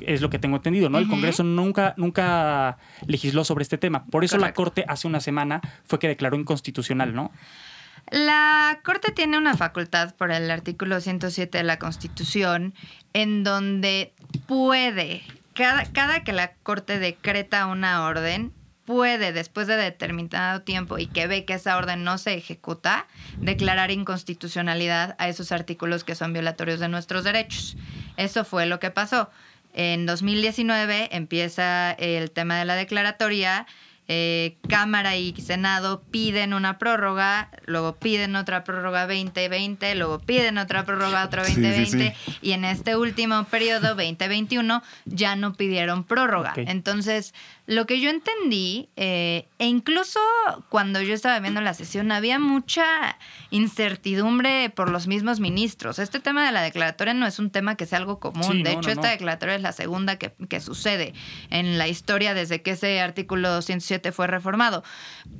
Es 0.00 0.20
lo 0.22 0.30
que 0.30 0.38
tengo 0.38 0.56
entendido, 0.56 0.88
¿no? 0.88 0.98
El. 0.98 1.08
Congreso 1.08 1.42
nunca, 1.42 1.94
nunca 1.96 2.78
legisló 3.06 3.44
sobre 3.44 3.62
este 3.62 3.78
tema. 3.78 4.04
Por 4.06 4.24
eso 4.24 4.38
la. 4.38 4.54
Corte 4.54 4.84
hace 4.88 5.06
una 5.06 5.20
semana 5.20 5.60
fue 5.84 5.98
que 5.98 6.08
declaró 6.08 6.36
inconstitucional, 6.36 7.14
¿no? 7.14 7.32
La 8.10 8.80
Corte 8.82 9.12
tiene 9.12 9.38
una 9.38 9.56
facultad 9.56 10.14
por 10.14 10.32
el 10.32 10.50
artículo 10.50 11.00
107 11.00 11.58
de 11.58 11.64
la 11.64 11.78
Constitución 11.78 12.74
en 13.12 13.44
donde 13.44 14.14
puede, 14.46 15.22
cada, 15.54 15.84
cada 15.84 16.24
que 16.24 16.32
la 16.32 16.52
Corte 16.62 16.98
decreta 16.98 17.66
una 17.66 18.04
orden, 18.04 18.52
puede, 18.90 19.32
después 19.32 19.68
de 19.68 19.76
determinado 19.76 20.62
tiempo 20.62 20.98
y 20.98 21.06
que 21.06 21.28
ve 21.28 21.44
que 21.44 21.54
esa 21.54 21.76
orden 21.76 22.02
no 22.02 22.18
se 22.18 22.34
ejecuta, 22.34 23.06
declarar 23.38 23.92
inconstitucionalidad 23.92 25.14
a 25.18 25.28
esos 25.28 25.52
artículos 25.52 26.02
que 26.02 26.16
son 26.16 26.32
violatorios 26.32 26.80
de 26.80 26.88
nuestros 26.88 27.22
derechos. 27.22 27.76
Eso 28.16 28.44
fue 28.44 28.66
lo 28.66 28.80
que 28.80 28.90
pasó. 28.90 29.30
En 29.74 30.06
2019 30.06 31.10
empieza 31.12 31.92
el 31.92 32.32
tema 32.32 32.58
de 32.58 32.64
la 32.64 32.74
declaratoria 32.74 33.68
eh, 34.12 34.56
Cámara 34.68 35.16
y 35.16 35.32
Senado 35.40 36.02
piden 36.10 36.52
una 36.52 36.78
prórroga, 36.78 37.48
luego 37.66 37.94
piden 37.94 38.34
otra 38.34 38.64
prórroga 38.64 39.06
2020, 39.06 39.94
luego 39.94 40.18
piden 40.18 40.58
otra 40.58 40.84
prórroga 40.84 41.24
otro 41.24 41.44
2020 41.44 42.16
y 42.42 42.50
en 42.50 42.64
este 42.64 42.96
último 42.96 43.44
periodo 43.44 43.94
2021 43.94 44.82
ya 45.04 45.36
no 45.36 45.52
pidieron 45.52 46.02
prórroga. 46.02 46.54
Entonces, 46.56 47.34
lo 47.70 47.86
que 47.86 48.00
yo 48.00 48.10
entendí, 48.10 48.88
eh, 48.96 49.46
e 49.60 49.66
incluso 49.66 50.18
cuando 50.70 51.00
yo 51.02 51.14
estaba 51.14 51.38
viendo 51.38 51.60
la 51.60 51.72
sesión, 51.72 52.10
había 52.10 52.40
mucha 52.40 53.16
incertidumbre 53.50 54.70
por 54.70 54.90
los 54.90 55.06
mismos 55.06 55.38
ministros. 55.38 56.00
Este 56.00 56.18
tema 56.18 56.44
de 56.44 56.50
la 56.50 56.62
declaratoria 56.62 57.14
no 57.14 57.28
es 57.28 57.38
un 57.38 57.50
tema 57.50 57.76
que 57.76 57.86
sea 57.86 57.98
algo 57.98 58.18
común. 58.18 58.64
de 58.64 58.72
hecho, 58.72 58.90
esta 58.90 59.10
declaratoria 59.10 59.54
es 59.54 59.62
la 59.62 59.70
segunda 59.70 60.16
que, 60.16 60.32
que, 60.48 60.58
sucede 60.58 61.14
en 61.50 61.78
la 61.78 61.86
historia 61.86 62.34
desde 62.34 62.60
que 62.60 62.72
ese 62.72 63.00
artículo 63.00 63.62
107 63.62 64.10
fue 64.10 64.26
reformado. 64.26 64.82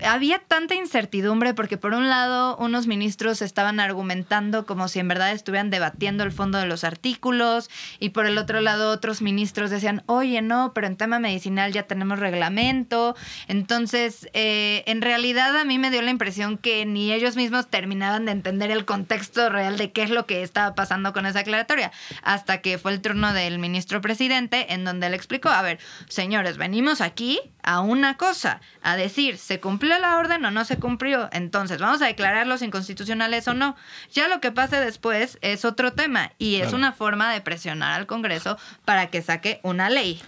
Había 0.07 0.39
tanta 0.39 0.77
incertidumbre 0.77 1.53
porque 1.53 1.79
por 1.79 1.95
un 1.95 2.09
lado 2.09 2.57
unos 2.59 2.87
ministros 2.87 3.43
estaban 3.43 3.81
argumentando 3.81 4.67
como 4.67 4.87
si 4.87 5.01
en 5.01 5.09
verdad 5.09 5.33
estuvieran 5.33 5.71
debatiendo 5.71 6.23
el 6.23 6.31
fondo 6.31 6.59
de 6.59 6.67
los 6.67 6.85
artículos 6.85 7.71
y 7.99 8.11
por 8.11 8.27
el 8.27 8.39
otro 8.39 8.61
lado 8.61 8.93
otros 8.93 9.21
ministros 9.21 9.71
decían, 9.71 10.05
oye, 10.07 10.43
no, 10.43 10.73
pero 10.75 10.87
en 10.87 10.97
tema 10.97 11.19
medicinal 11.19 11.73
ya 11.73 11.89
tenemos 11.89 12.20
reglamento. 12.21 13.17
Entonces, 13.49 14.29
eh, 14.33 14.85
en 14.87 15.03
realidad 15.03 15.57
a 15.57 15.65
mí 15.65 15.79
me 15.79 15.91
dio 15.91 16.03
la 16.03 16.11
impresión 16.11 16.59
que 16.59 16.87
ni 16.87 17.13
ellos 17.13 17.37
mismos 17.37 17.69
terminaban 17.69 18.27
de 18.27 18.33
entender 18.33 18.71
el 18.71 18.85
contexto 18.85 19.49
real 19.49 19.77
de 19.77 19.91
qué 19.91 20.03
es 20.03 20.11
lo 20.11 20.27
que 20.27 20.43
estaba 20.43 20.75
pasando 20.75 21.13
con 21.13 21.27
esa 21.27 21.41
aclaratoria, 21.41 21.91
hasta 22.23 22.61
que 22.61 22.79
fue 22.79 22.93
el 22.93 23.01
turno 23.01 23.33
del 23.33 23.59
ministro 23.59 24.01
presidente 24.01 24.73
en 24.73 24.85
donde 24.85 25.11
le 25.11 25.17
explicó, 25.17 25.49
a 25.49 25.63
ver, 25.63 25.79
señores, 26.09 26.57
venimos 26.57 27.01
aquí 27.01 27.41
a 27.63 27.81
una 27.81 28.17
cosa, 28.17 28.61
a 28.83 28.97
decir, 28.97 29.39
¿se 29.39 29.61
cumplió 29.61 29.99
la 29.99 30.17
orden 30.17 30.45
o 30.45 30.51
no 30.51 30.65
se 30.65 30.79
cumplió? 30.79 31.29
Entonces, 31.33 31.79
vamos 31.79 32.03
a 32.03 32.07
declararlos 32.07 32.63
inconstitucionales 32.63 33.49
o 33.49 33.55
no. 33.55 33.77
Ya 34.13 34.29
lo 34.29 34.41
que 34.41 34.53
pase 34.53 34.81
después 34.81 35.39
es 35.43 35.65
otro 35.65 35.93
tema 35.93 36.33
y 36.39 36.57
es 36.57 36.73
una 36.73 36.93
forma 36.93 37.33
de 37.33 37.41
presionar 37.41 37.99
al 37.99 38.07
Congreso 38.07 38.59
para 38.85 39.09
que 39.09 39.23
saque 39.23 39.61
una 39.63 39.91
ley. 39.91 40.21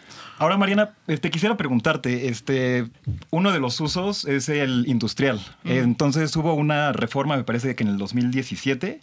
Ahora, 0.42 0.56
Mariana, 0.56 0.90
este, 1.06 1.30
quisiera 1.30 1.56
preguntarte, 1.56 2.26
este, 2.26 2.88
uno 3.30 3.52
de 3.52 3.60
los 3.60 3.80
usos 3.80 4.24
es 4.24 4.48
el 4.48 4.86
industrial. 4.88 5.40
Entonces 5.62 6.34
hubo 6.34 6.54
una 6.54 6.92
reforma, 6.92 7.36
me 7.36 7.44
parece 7.44 7.76
que 7.76 7.84
en 7.84 7.90
el 7.90 7.96
2017, 7.96 9.00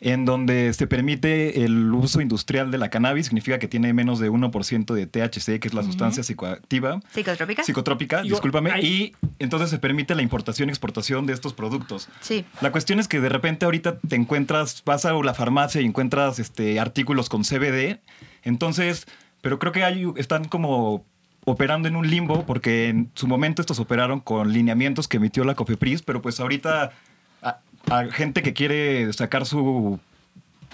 en 0.00 0.24
donde 0.24 0.72
se 0.72 0.86
permite 0.86 1.66
el 1.66 1.92
uso 1.92 2.22
industrial 2.22 2.70
de 2.70 2.78
la 2.78 2.88
cannabis, 2.88 3.26
significa 3.26 3.58
que 3.58 3.68
tiene 3.68 3.92
menos 3.92 4.20
de 4.20 4.30
1% 4.30 4.94
de 4.94 5.06
THC, 5.06 5.60
que 5.60 5.68
es 5.68 5.74
la 5.74 5.82
sustancia 5.82 6.22
psicoactiva. 6.22 7.02
Psicotrópica. 7.12 7.64
Psicotrópica, 7.64 8.22
discúlpame. 8.22 8.80
Y 8.80 9.12
entonces 9.38 9.68
se 9.68 9.78
permite 9.78 10.14
la 10.14 10.22
importación 10.22 10.70
y 10.70 10.72
exportación 10.72 11.26
de 11.26 11.34
estos 11.34 11.52
productos. 11.52 12.08
Sí. 12.22 12.46
La 12.62 12.72
cuestión 12.72 13.00
es 13.00 13.06
que 13.06 13.20
de 13.20 13.28
repente 13.28 13.66
ahorita 13.66 13.98
te 13.98 14.16
encuentras, 14.16 14.82
vas 14.86 15.04
a 15.04 15.12
la 15.12 15.34
farmacia 15.34 15.82
y 15.82 15.84
encuentras 15.84 16.38
este, 16.38 16.80
artículos 16.80 17.28
con 17.28 17.42
CBD. 17.42 18.00
Entonces 18.44 19.06
pero 19.48 19.58
creo 19.58 19.72
que 19.72 19.82
hay, 19.82 20.06
están 20.16 20.44
como 20.44 21.06
operando 21.46 21.88
en 21.88 21.96
un 21.96 22.10
limbo 22.10 22.44
porque 22.44 22.90
en 22.90 23.10
su 23.14 23.26
momento 23.26 23.62
estos 23.62 23.80
operaron 23.80 24.20
con 24.20 24.52
lineamientos 24.52 25.08
que 25.08 25.16
emitió 25.16 25.42
la 25.42 25.54
COFEPRIS, 25.54 26.02
pero 26.02 26.20
pues 26.20 26.38
ahorita 26.38 26.92
a 27.40 28.04
gente 28.10 28.42
que 28.42 28.52
quiere 28.52 29.10
sacar 29.14 29.46
su 29.46 30.00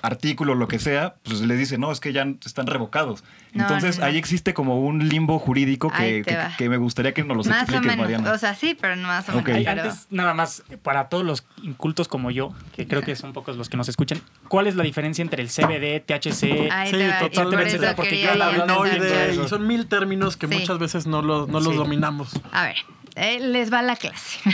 artículo, 0.04 0.54
lo 0.54 0.68
que 0.68 0.78
sea, 0.78 1.14
pues 1.22 1.40
le 1.40 1.56
dice, 1.56 1.78
no, 1.78 1.90
es 1.90 1.98
que 1.98 2.12
ya 2.12 2.26
están 2.44 2.66
revocados. 2.66 3.24
Entonces 3.54 4.00
ahí 4.00 4.18
existe 4.18 4.52
como 4.52 4.80
un 4.80 5.08
limbo 5.08 5.38
jurídico 5.38 5.90
que, 5.90 6.22
que, 6.58 6.68
me 6.68 6.76
gustaría 6.76 7.14
que 7.14 7.24
nos 7.24 7.36
lo 7.36 7.44
más 7.44 7.62
expliques, 7.62 7.94
o 7.94 7.96
Mariana. 7.96 8.32
O 8.32 8.38
sea, 8.38 8.54
sí, 8.54 8.76
pero 8.78 8.96
no 8.96 9.08
más 9.08 9.28
o 9.28 9.40
menos. 9.40 9.66
Antes, 9.66 10.06
nada 10.10 10.34
más, 10.34 10.62
para 10.82 11.08
todos 11.08 11.24
los 11.24 11.46
incultos 11.62 12.08
como 12.08 12.30
yo, 12.30 12.52
que 12.74 12.86
creo 12.86 13.02
que 13.02 13.16
son 13.16 13.32
pocos 13.32 13.56
los 13.56 13.68
que 13.68 13.76
nos 13.76 13.88
escuchan, 13.88 14.20
¿cuál 14.48 14.66
es 14.66 14.76
la 14.76 14.84
diferencia 14.84 15.22
entre 15.22 15.42
el 15.42 15.48
CBD, 15.48 16.04
THC? 16.04 16.70
Ahí 16.70 16.90
sí, 16.90 17.30
totalmente. 17.30 17.94
Porque 17.94 18.26
yo 19.34 19.48
son 19.48 19.66
mil 19.66 19.86
términos 19.86 20.36
que 20.36 20.46
muchas 20.46 20.78
veces 20.78 21.06
no, 21.06 21.22
no 21.22 21.46
los 21.46 21.76
dominamos. 21.76 22.40
A 22.52 22.64
ver, 22.64 22.76
eh, 23.16 23.38
les 23.40 23.72
va 23.72 23.82
la 23.82 23.96
clase. 23.96 24.38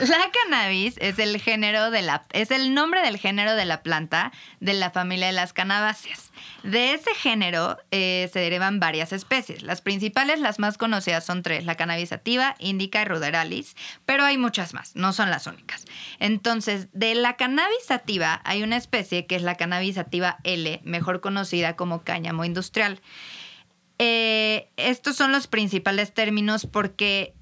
la 0.00 0.30
cannabis 0.32 0.96
es 0.98 1.18
el 1.18 1.40
género 1.40 1.90
de 1.90 2.02
la 2.02 2.26
es 2.32 2.50
el 2.50 2.74
nombre 2.74 3.02
del 3.02 3.18
género 3.18 3.54
de 3.54 3.64
la 3.64 3.82
planta 3.82 4.32
de 4.60 4.74
la 4.74 4.90
familia 4.90 5.26
de 5.26 5.32
las 5.32 5.52
cannabáceas. 5.52 6.32
De 6.64 6.94
ese 6.94 7.14
género 7.14 7.78
eh, 7.90 8.28
se 8.32 8.40
derivan 8.40 8.80
varias 8.80 9.12
especies. 9.12 9.62
Las 9.62 9.80
principales, 9.80 10.40
las 10.40 10.58
más 10.58 10.76
conocidas 10.76 11.24
son 11.24 11.42
tres: 11.42 11.64
la 11.64 11.76
cannabis 11.76 12.08
sativa, 12.08 12.56
indica 12.58 13.02
y 13.02 13.04
ruderalis, 13.04 13.76
pero 14.06 14.24
hay 14.24 14.38
muchas 14.38 14.74
más, 14.74 14.96
no 14.96 15.12
son 15.12 15.30
las 15.30 15.46
únicas. 15.46 15.84
Entonces, 16.18 16.88
de 16.92 17.14
la 17.14 17.36
cannabis 17.36 17.84
sativa 17.86 18.40
hay 18.44 18.62
una 18.62 18.76
especie 18.76 19.26
que 19.26 19.36
es 19.36 19.42
la 19.42 19.56
cannabis 19.56 19.94
sativa 19.94 20.38
L, 20.42 20.80
mejor 20.84 21.20
conocida 21.20 21.76
como 21.76 22.02
cáñamo 22.02 22.44
industrial. 22.44 23.00
Eh, 23.98 24.68
estos 24.76 25.16
son 25.16 25.30
los 25.30 25.46
principales 25.46 26.12
términos 26.12 26.66
porque 26.66 27.34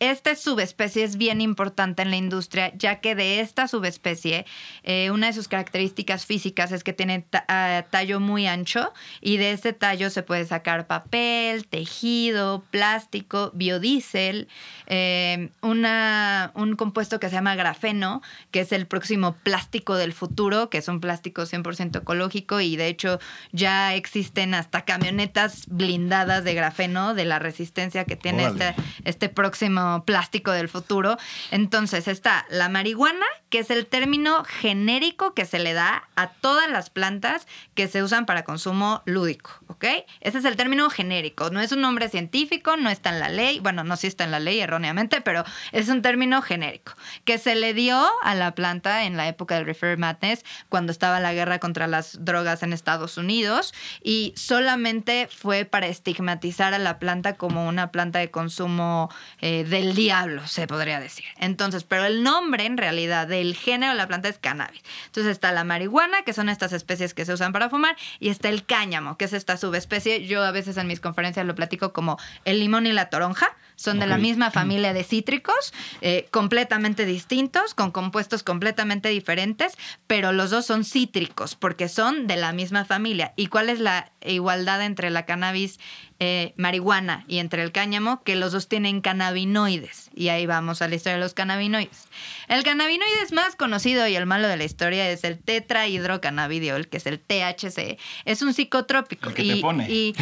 esta 0.00 0.34
subespecie 0.34 1.04
es 1.04 1.16
bien 1.16 1.42
importante 1.42 2.00
en 2.00 2.10
la 2.10 2.16
industria, 2.16 2.72
ya 2.74 3.00
que 3.00 3.14
de 3.14 3.40
esta 3.40 3.68
subespecie, 3.68 4.46
eh, 4.82 5.10
una 5.10 5.26
de 5.26 5.34
sus 5.34 5.46
características 5.46 6.24
físicas 6.24 6.72
es 6.72 6.82
que 6.82 6.94
tiene 6.94 7.26
ah, 7.48 7.84
tallo 7.90 8.18
muy 8.18 8.46
ancho 8.46 8.92
y 9.20 9.36
de 9.36 9.52
ese 9.52 9.74
tallo 9.74 10.08
se 10.08 10.22
puede 10.22 10.46
sacar 10.46 10.86
papel, 10.86 11.66
tejido, 11.66 12.64
plástico, 12.70 13.50
biodiesel, 13.54 14.48
eh, 14.86 15.50
una, 15.60 16.52
un 16.54 16.76
compuesto 16.76 17.20
que 17.20 17.28
se 17.28 17.34
llama 17.34 17.54
grafeno, 17.54 18.22
que 18.50 18.60
es 18.60 18.72
el 18.72 18.86
próximo 18.86 19.36
plástico 19.42 19.96
del 19.96 20.14
futuro, 20.14 20.70
que 20.70 20.78
es 20.78 20.88
un 20.88 21.00
plástico 21.00 21.42
100% 21.42 21.98
ecológico 21.98 22.60
y 22.60 22.76
de 22.76 22.86
hecho 22.86 23.20
ya 23.52 23.94
existen 23.94 24.54
hasta 24.54 24.86
camionetas 24.86 25.66
blindadas 25.66 26.42
de 26.42 26.54
grafeno, 26.54 27.12
de 27.12 27.26
la 27.26 27.38
resistencia 27.38 28.06
que 28.06 28.16
tiene 28.16 28.46
este, 28.46 28.74
este 29.04 29.28
próximo 29.28 29.89
plástico 30.04 30.52
del 30.52 30.68
futuro. 30.68 31.16
Entonces 31.50 32.08
está 32.08 32.46
la 32.50 32.68
marihuana, 32.68 33.26
que 33.48 33.60
es 33.60 33.70
el 33.70 33.86
término 33.86 34.44
genérico 34.44 35.34
que 35.34 35.44
se 35.44 35.58
le 35.58 35.72
da 35.72 36.08
a 36.16 36.28
todas 36.28 36.70
las 36.70 36.90
plantas 36.90 37.46
que 37.74 37.88
se 37.88 38.02
usan 38.02 38.26
para 38.26 38.44
consumo 38.44 39.02
lúdico, 39.04 39.50
¿ok? 39.66 39.84
Ese 40.20 40.38
es 40.38 40.44
el 40.44 40.56
término 40.56 40.88
genérico, 40.90 41.50
no 41.50 41.60
es 41.60 41.72
un 41.72 41.80
nombre 41.80 42.08
científico, 42.08 42.76
no 42.76 42.90
está 42.90 43.10
en 43.10 43.20
la 43.20 43.28
ley, 43.28 43.58
bueno, 43.60 43.84
no 43.84 43.96
sí 43.96 44.06
está 44.06 44.24
en 44.24 44.30
la 44.30 44.40
ley 44.40 44.60
erróneamente, 44.60 45.20
pero 45.20 45.44
es 45.72 45.88
un 45.88 46.02
término 46.02 46.42
genérico 46.42 46.92
que 47.24 47.38
se 47.38 47.54
le 47.54 47.74
dio 47.74 48.06
a 48.22 48.34
la 48.34 48.54
planta 48.54 49.04
en 49.04 49.16
la 49.16 49.28
época 49.28 49.56
del 49.56 49.66
Refer 49.66 49.98
Madness, 49.98 50.44
cuando 50.68 50.92
estaba 50.92 51.20
la 51.20 51.32
guerra 51.32 51.58
contra 51.58 51.86
las 51.86 52.24
drogas 52.24 52.62
en 52.62 52.72
Estados 52.72 53.16
Unidos, 53.16 53.74
y 54.02 54.32
solamente 54.36 55.28
fue 55.28 55.64
para 55.64 55.86
estigmatizar 55.86 56.74
a 56.74 56.78
la 56.78 56.98
planta 56.98 57.36
como 57.36 57.66
una 57.66 57.90
planta 57.90 58.18
de 58.18 58.30
consumo 58.30 59.10
eh, 59.40 59.64
de 59.64 59.79
el 59.80 59.94
diablo, 59.94 60.46
se 60.46 60.66
podría 60.66 61.00
decir. 61.00 61.24
Entonces, 61.36 61.84
pero 61.84 62.04
el 62.04 62.22
nombre 62.22 62.66
en 62.66 62.76
realidad 62.76 63.26
del 63.26 63.54
género 63.54 63.92
de 63.92 63.98
la 63.98 64.06
planta 64.06 64.28
es 64.28 64.38
cannabis. 64.38 64.82
Entonces 65.06 65.32
está 65.32 65.52
la 65.52 65.64
marihuana, 65.64 66.22
que 66.22 66.32
son 66.32 66.48
estas 66.48 66.72
especies 66.72 67.14
que 67.14 67.24
se 67.24 67.32
usan 67.32 67.52
para 67.52 67.68
fumar, 67.68 67.96
y 68.18 68.28
está 68.28 68.48
el 68.48 68.64
cáñamo, 68.64 69.16
que 69.16 69.24
es 69.24 69.32
esta 69.32 69.56
subespecie. 69.56 70.26
Yo 70.26 70.44
a 70.44 70.50
veces 70.50 70.76
en 70.76 70.86
mis 70.86 71.00
conferencias 71.00 71.46
lo 71.46 71.54
platico 71.54 71.92
como 71.92 72.18
el 72.44 72.60
limón 72.60 72.86
y 72.86 72.92
la 72.92 73.10
toronja. 73.10 73.48
Son 73.76 73.98
de 73.98 74.06
la 74.06 74.18
misma 74.18 74.50
familia 74.50 74.92
de 74.92 75.04
cítricos, 75.04 75.72
eh, 76.02 76.28
completamente 76.30 77.06
distintos, 77.06 77.72
con 77.72 77.92
compuestos 77.92 78.42
completamente 78.42 79.08
diferentes, 79.08 79.72
pero 80.06 80.32
los 80.32 80.50
dos 80.50 80.66
son 80.66 80.84
cítricos 80.84 81.54
porque 81.54 81.88
son 81.88 82.26
de 82.26 82.36
la 82.36 82.52
misma 82.52 82.84
familia. 82.84 83.32
¿Y 83.36 83.46
cuál 83.46 83.70
es 83.70 83.80
la 83.80 84.12
igualdad 84.20 84.82
entre 84.82 85.08
la 85.08 85.24
cannabis 85.24 85.80
eh, 86.22 86.52
marihuana 86.56 87.24
y 87.28 87.38
entre 87.38 87.62
el 87.62 87.72
cáñamo, 87.72 88.22
que 88.22 88.36
los 88.36 88.52
dos 88.52 88.68
tienen 88.68 89.00
cannabinoides. 89.00 90.10
Y 90.14 90.28
ahí 90.28 90.44
vamos 90.44 90.82
a 90.82 90.88
la 90.88 90.94
historia 90.94 91.14
de 91.14 91.20
los 91.20 91.32
cannabinoides. 91.32 92.08
El 92.48 92.62
cannabinoide 92.62 93.32
más 93.32 93.56
conocido 93.56 94.06
y 94.06 94.16
el 94.16 94.26
malo 94.26 94.46
de 94.46 94.58
la 94.58 94.64
historia 94.64 95.08
es 95.10 95.24
el 95.24 95.38
tetrahidrocannabidiol, 95.38 96.88
que 96.88 96.98
es 96.98 97.06
el 97.06 97.20
THC. 97.20 97.98
Es 98.26 98.42
un 98.42 98.52
psicotrópico. 98.52 99.30
El 99.30 99.34
que 99.34 99.42
y, 99.44 99.54
te 99.54 99.60
pone. 99.60 99.90
y 99.90 100.14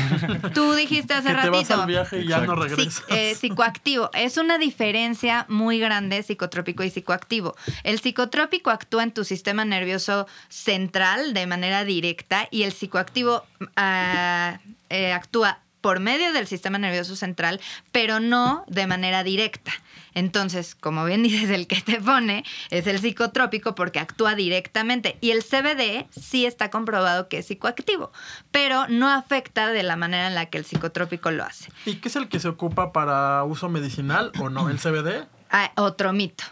tú 0.54 0.72
dijiste 0.74 1.14
hace 1.14 1.28
Que 1.34 1.34
te 1.42 1.48
vas 1.50 1.68
ratito. 1.68 1.82
al 1.82 1.86
viaje 1.88 2.20
y 2.20 2.28
ya 2.28 2.40
no 2.40 2.54
regresas. 2.54 3.02
eh, 3.08 3.34
psicoactivo. 3.34 4.10
Es 4.14 4.36
una 4.36 4.58
diferencia 4.58 5.46
muy 5.48 5.80
grande 5.80 6.22
psicotrópico 6.22 6.84
y 6.84 6.90
psicoactivo. 6.90 7.56
El 7.82 7.98
psicotrópico 7.98 8.70
actúa 8.70 9.02
en 9.02 9.12
tu 9.12 9.24
sistema 9.24 9.64
nervioso 9.64 10.26
central 10.48 11.34
de 11.34 11.46
manera 11.46 11.84
directa 11.84 12.46
y 12.50 12.62
el 12.62 12.72
psicoactivo 12.72 13.44
ah, 13.76 14.60
eh, 14.90 15.12
actúa 15.12 15.60
por 15.80 16.00
medio 16.00 16.32
del 16.32 16.46
sistema 16.46 16.78
nervioso 16.78 17.16
central, 17.16 17.60
pero 17.92 18.20
no 18.20 18.64
de 18.68 18.86
manera 18.86 19.22
directa. 19.22 19.72
Entonces, 20.14 20.74
como 20.74 21.04
bien 21.04 21.22
dices, 21.24 21.50
el 21.50 21.66
que 21.66 21.80
te 21.80 22.00
pone 22.00 22.44
es 22.70 22.86
el 22.86 22.98
psicotrópico 22.98 23.74
porque 23.74 24.00
actúa 24.00 24.34
directamente. 24.34 25.16
Y 25.20 25.30
el 25.30 25.44
CBD 25.44 26.06
sí 26.10 26.46
está 26.46 26.70
comprobado 26.70 27.28
que 27.28 27.38
es 27.38 27.46
psicoactivo, 27.46 28.12
pero 28.50 28.88
no 28.88 29.08
afecta 29.10 29.68
de 29.68 29.82
la 29.82 29.96
manera 29.96 30.26
en 30.26 30.34
la 30.34 30.46
que 30.46 30.58
el 30.58 30.64
psicotrópico 30.64 31.30
lo 31.30 31.44
hace. 31.44 31.70
¿Y 31.86 31.96
qué 31.96 32.08
es 32.08 32.16
el 32.16 32.28
que 32.28 32.40
se 32.40 32.48
ocupa 32.48 32.92
para 32.92 33.44
uso 33.44 33.68
medicinal 33.68 34.32
o 34.40 34.48
no? 34.50 34.70
¿El 34.70 34.78
CBD? 34.78 35.26
Ah, 35.50 35.72
otro 35.76 36.12
mito. 36.12 36.44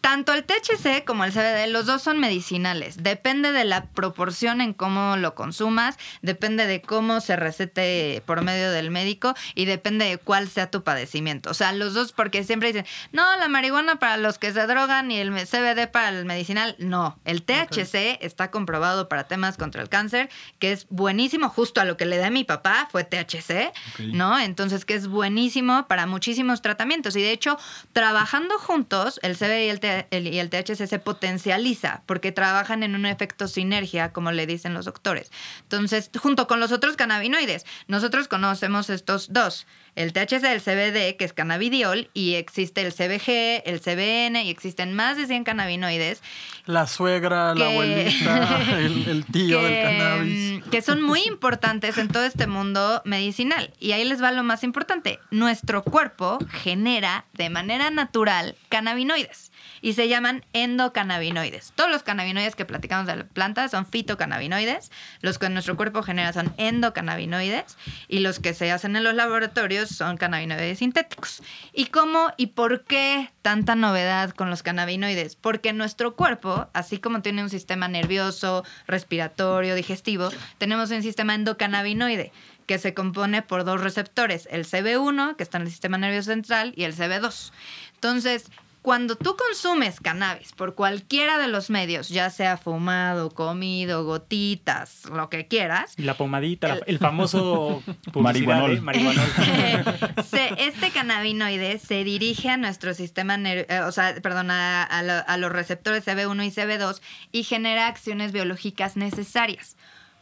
Tanto 0.00 0.32
el 0.32 0.44
THC 0.44 1.04
como 1.04 1.24
el 1.24 1.32
CBD, 1.32 1.66
los 1.70 1.86
dos 1.86 2.02
son 2.02 2.18
medicinales. 2.18 3.02
Depende 3.02 3.52
de 3.52 3.64
la 3.64 3.84
proporción 3.86 4.60
en 4.60 4.72
cómo 4.72 5.16
lo 5.16 5.34
consumas, 5.34 5.96
depende 6.22 6.66
de 6.66 6.80
cómo 6.80 7.20
se 7.20 7.36
recete 7.36 8.22
por 8.26 8.42
medio 8.42 8.70
del 8.70 8.90
médico 8.90 9.34
y 9.54 9.66
depende 9.66 10.06
de 10.06 10.18
cuál 10.18 10.48
sea 10.48 10.70
tu 10.70 10.82
padecimiento. 10.82 11.50
O 11.50 11.54
sea, 11.54 11.72
los 11.72 11.94
dos, 11.94 12.12
porque 12.12 12.44
siempre 12.44 12.72
dicen, 12.72 12.86
no, 13.12 13.24
la 13.36 13.48
marihuana 13.48 13.96
para 13.98 14.16
los 14.16 14.38
que 14.38 14.52
se 14.52 14.66
drogan 14.66 15.10
y 15.10 15.18
el 15.18 15.30
CBD 15.32 15.86
para 15.90 16.08
el 16.08 16.24
medicinal. 16.24 16.76
No, 16.78 17.18
el 17.24 17.42
THC 17.42 18.18
está 18.22 18.50
comprobado 18.50 19.08
para 19.08 19.24
temas 19.24 19.56
contra 19.56 19.82
el 19.82 19.88
cáncer, 19.88 20.30
que 20.58 20.72
es 20.72 20.86
buenísimo, 20.88 21.48
justo 21.50 21.80
a 21.80 21.84
lo 21.84 21.96
que 21.96 22.06
le 22.06 22.16
da 22.16 22.28
a 22.28 22.30
mi 22.30 22.44
papá 22.44 22.88
fue 22.90 23.04
THC. 23.04 23.72
¿no? 23.98 24.38
Entonces, 24.38 24.84
que 24.84 24.94
es 24.94 25.08
buenísimo 25.08 25.86
para 25.88 26.06
muchísimos 26.06 26.62
tratamientos. 26.62 27.16
Y 27.16 27.22
de 27.22 27.32
hecho, 27.32 27.58
trabajando 27.92 28.58
juntos, 28.58 29.20
el 29.22 29.36
CBD 29.36 29.66
y 29.66 29.68
el, 29.68 29.80
T- 29.80 29.89
el- 30.10 30.26
y 30.28 30.38
el 30.38 30.50
THC 30.50 30.86
se 30.86 30.98
potencializa 30.98 32.02
porque 32.06 32.32
trabajan 32.32 32.82
en 32.82 32.94
un 32.94 33.06
efecto 33.06 33.48
sinergia, 33.48 34.12
como 34.12 34.32
le 34.32 34.46
dicen 34.46 34.74
los 34.74 34.84
doctores. 34.84 35.30
Entonces, 35.62 36.10
junto 36.18 36.46
con 36.46 36.60
los 36.60 36.72
otros 36.72 36.96
cannabinoides, 36.96 37.64
nosotros 37.88 38.28
conocemos 38.28 38.90
estos 38.90 39.32
dos. 39.32 39.66
El 39.96 40.12
THC, 40.12 40.44
el 40.52 40.60
CBD, 40.60 41.16
que 41.16 41.24
es 41.24 41.32
cannabidiol, 41.32 42.10
y 42.14 42.34
existe 42.34 42.80
el 42.80 42.92
CBG, 42.92 43.62
el 43.68 43.80
CBN, 43.80 44.44
y 44.44 44.50
existen 44.50 44.94
más 44.94 45.16
de 45.16 45.26
100 45.26 45.42
cannabinoides 45.42 46.22
La 46.66 46.86
suegra, 46.86 47.54
la 47.56 47.66
abuelita, 47.66 48.60
el, 48.78 49.08
el 49.08 49.24
tío 49.26 49.60
del 49.62 49.82
cannabis. 49.82 50.64
mm, 50.64 50.70
que 50.70 50.80
son 50.80 51.02
muy 51.02 51.22
importantes 51.22 51.98
en 51.98 52.06
todo 52.08 52.24
este 52.24 52.46
mundo 52.46 53.02
medicinal. 53.04 53.74
Y 53.80 53.90
ahí 53.92 54.04
les 54.04 54.22
va 54.22 54.30
lo 54.30 54.44
más 54.44 54.62
importante. 54.62 55.18
Nuestro 55.32 55.82
cuerpo 55.82 56.38
genera 56.62 57.24
de 57.32 57.50
manera 57.50 57.90
natural 57.90 58.54
cannabinoides 58.68 59.49
y 59.82 59.94
se 59.94 60.08
llaman 60.08 60.44
endocannabinoides. 60.52 61.72
Todos 61.74 61.90
los 61.90 62.02
cannabinoides 62.02 62.56
que 62.56 62.64
platicamos 62.64 63.06
de 63.06 63.16
la 63.16 63.24
planta 63.24 63.68
son 63.68 63.86
fitocannabinoides. 63.86 64.90
Los 65.20 65.38
que 65.38 65.48
nuestro 65.48 65.76
cuerpo 65.76 66.02
genera 66.02 66.32
son 66.32 66.52
endocannabinoides 66.56 67.76
y 68.08 68.20
los 68.20 68.40
que 68.40 68.54
se 68.54 68.70
hacen 68.70 68.96
en 68.96 69.04
los 69.04 69.14
laboratorios 69.14 69.88
son 69.88 70.16
cannabinoides 70.16 70.78
sintéticos. 70.78 71.42
¿Y 71.72 71.86
cómo 71.86 72.32
y 72.36 72.48
por 72.48 72.84
qué 72.84 73.30
tanta 73.42 73.74
novedad 73.74 74.30
con 74.30 74.50
los 74.50 74.62
cannabinoides? 74.62 75.36
Porque 75.36 75.72
nuestro 75.72 76.16
cuerpo, 76.16 76.68
así 76.72 76.98
como 76.98 77.22
tiene 77.22 77.42
un 77.42 77.50
sistema 77.50 77.88
nervioso, 77.88 78.64
respiratorio, 78.86 79.74
digestivo, 79.74 80.30
tenemos 80.58 80.90
un 80.90 81.02
sistema 81.02 81.34
endocannabinoide 81.34 82.32
que 82.66 82.78
se 82.78 82.94
compone 82.94 83.42
por 83.42 83.64
dos 83.64 83.80
receptores, 83.80 84.46
el 84.48 84.64
CB1, 84.64 85.34
que 85.34 85.42
está 85.42 85.58
en 85.58 85.64
el 85.64 85.70
sistema 85.70 85.98
nervioso 85.98 86.30
central, 86.30 86.72
y 86.76 86.84
el 86.84 86.94
CB2. 86.94 87.50
Entonces, 87.94 88.44
cuando 88.82 89.14
tú 89.16 89.36
consumes 89.36 90.00
cannabis 90.00 90.52
por 90.52 90.74
cualquiera 90.74 91.38
de 91.38 91.48
los 91.48 91.68
medios, 91.68 92.08
ya 92.08 92.30
sea 92.30 92.56
fumado, 92.56 93.30
comido, 93.30 94.04
gotitas, 94.04 95.04
lo 95.06 95.28
que 95.28 95.46
quieras, 95.46 95.94
Y 95.98 96.02
la 96.02 96.14
pomadita, 96.16 96.74
El- 96.74 96.82
el 96.86 96.98
famoso 96.98 97.82
publicidad 98.12 98.66
Marihuanol. 98.80 99.22
este 100.58 100.90
cannabinoide 100.90 101.78
se 101.78 102.04
dirige 102.04 102.48
a 102.50 102.56
nuestro 102.56 102.94
sistema, 102.94 103.36
ner- 103.36 103.66
eh, 103.68 103.80
o 103.80 103.92
sea, 103.92 104.14
perdón, 104.22 104.50
a, 104.50 104.82
a 104.82 105.02
lo- 105.02 105.24
a 105.26 105.36
los 105.36 105.52
receptores 105.52 106.06
CB1 106.06 106.44
y 106.46 106.50
CB2 106.50 107.00
y 107.32 107.42
genera 107.44 107.86
acciones 107.86 108.32
biológicas 108.32 108.96
necesarias. 108.96 109.76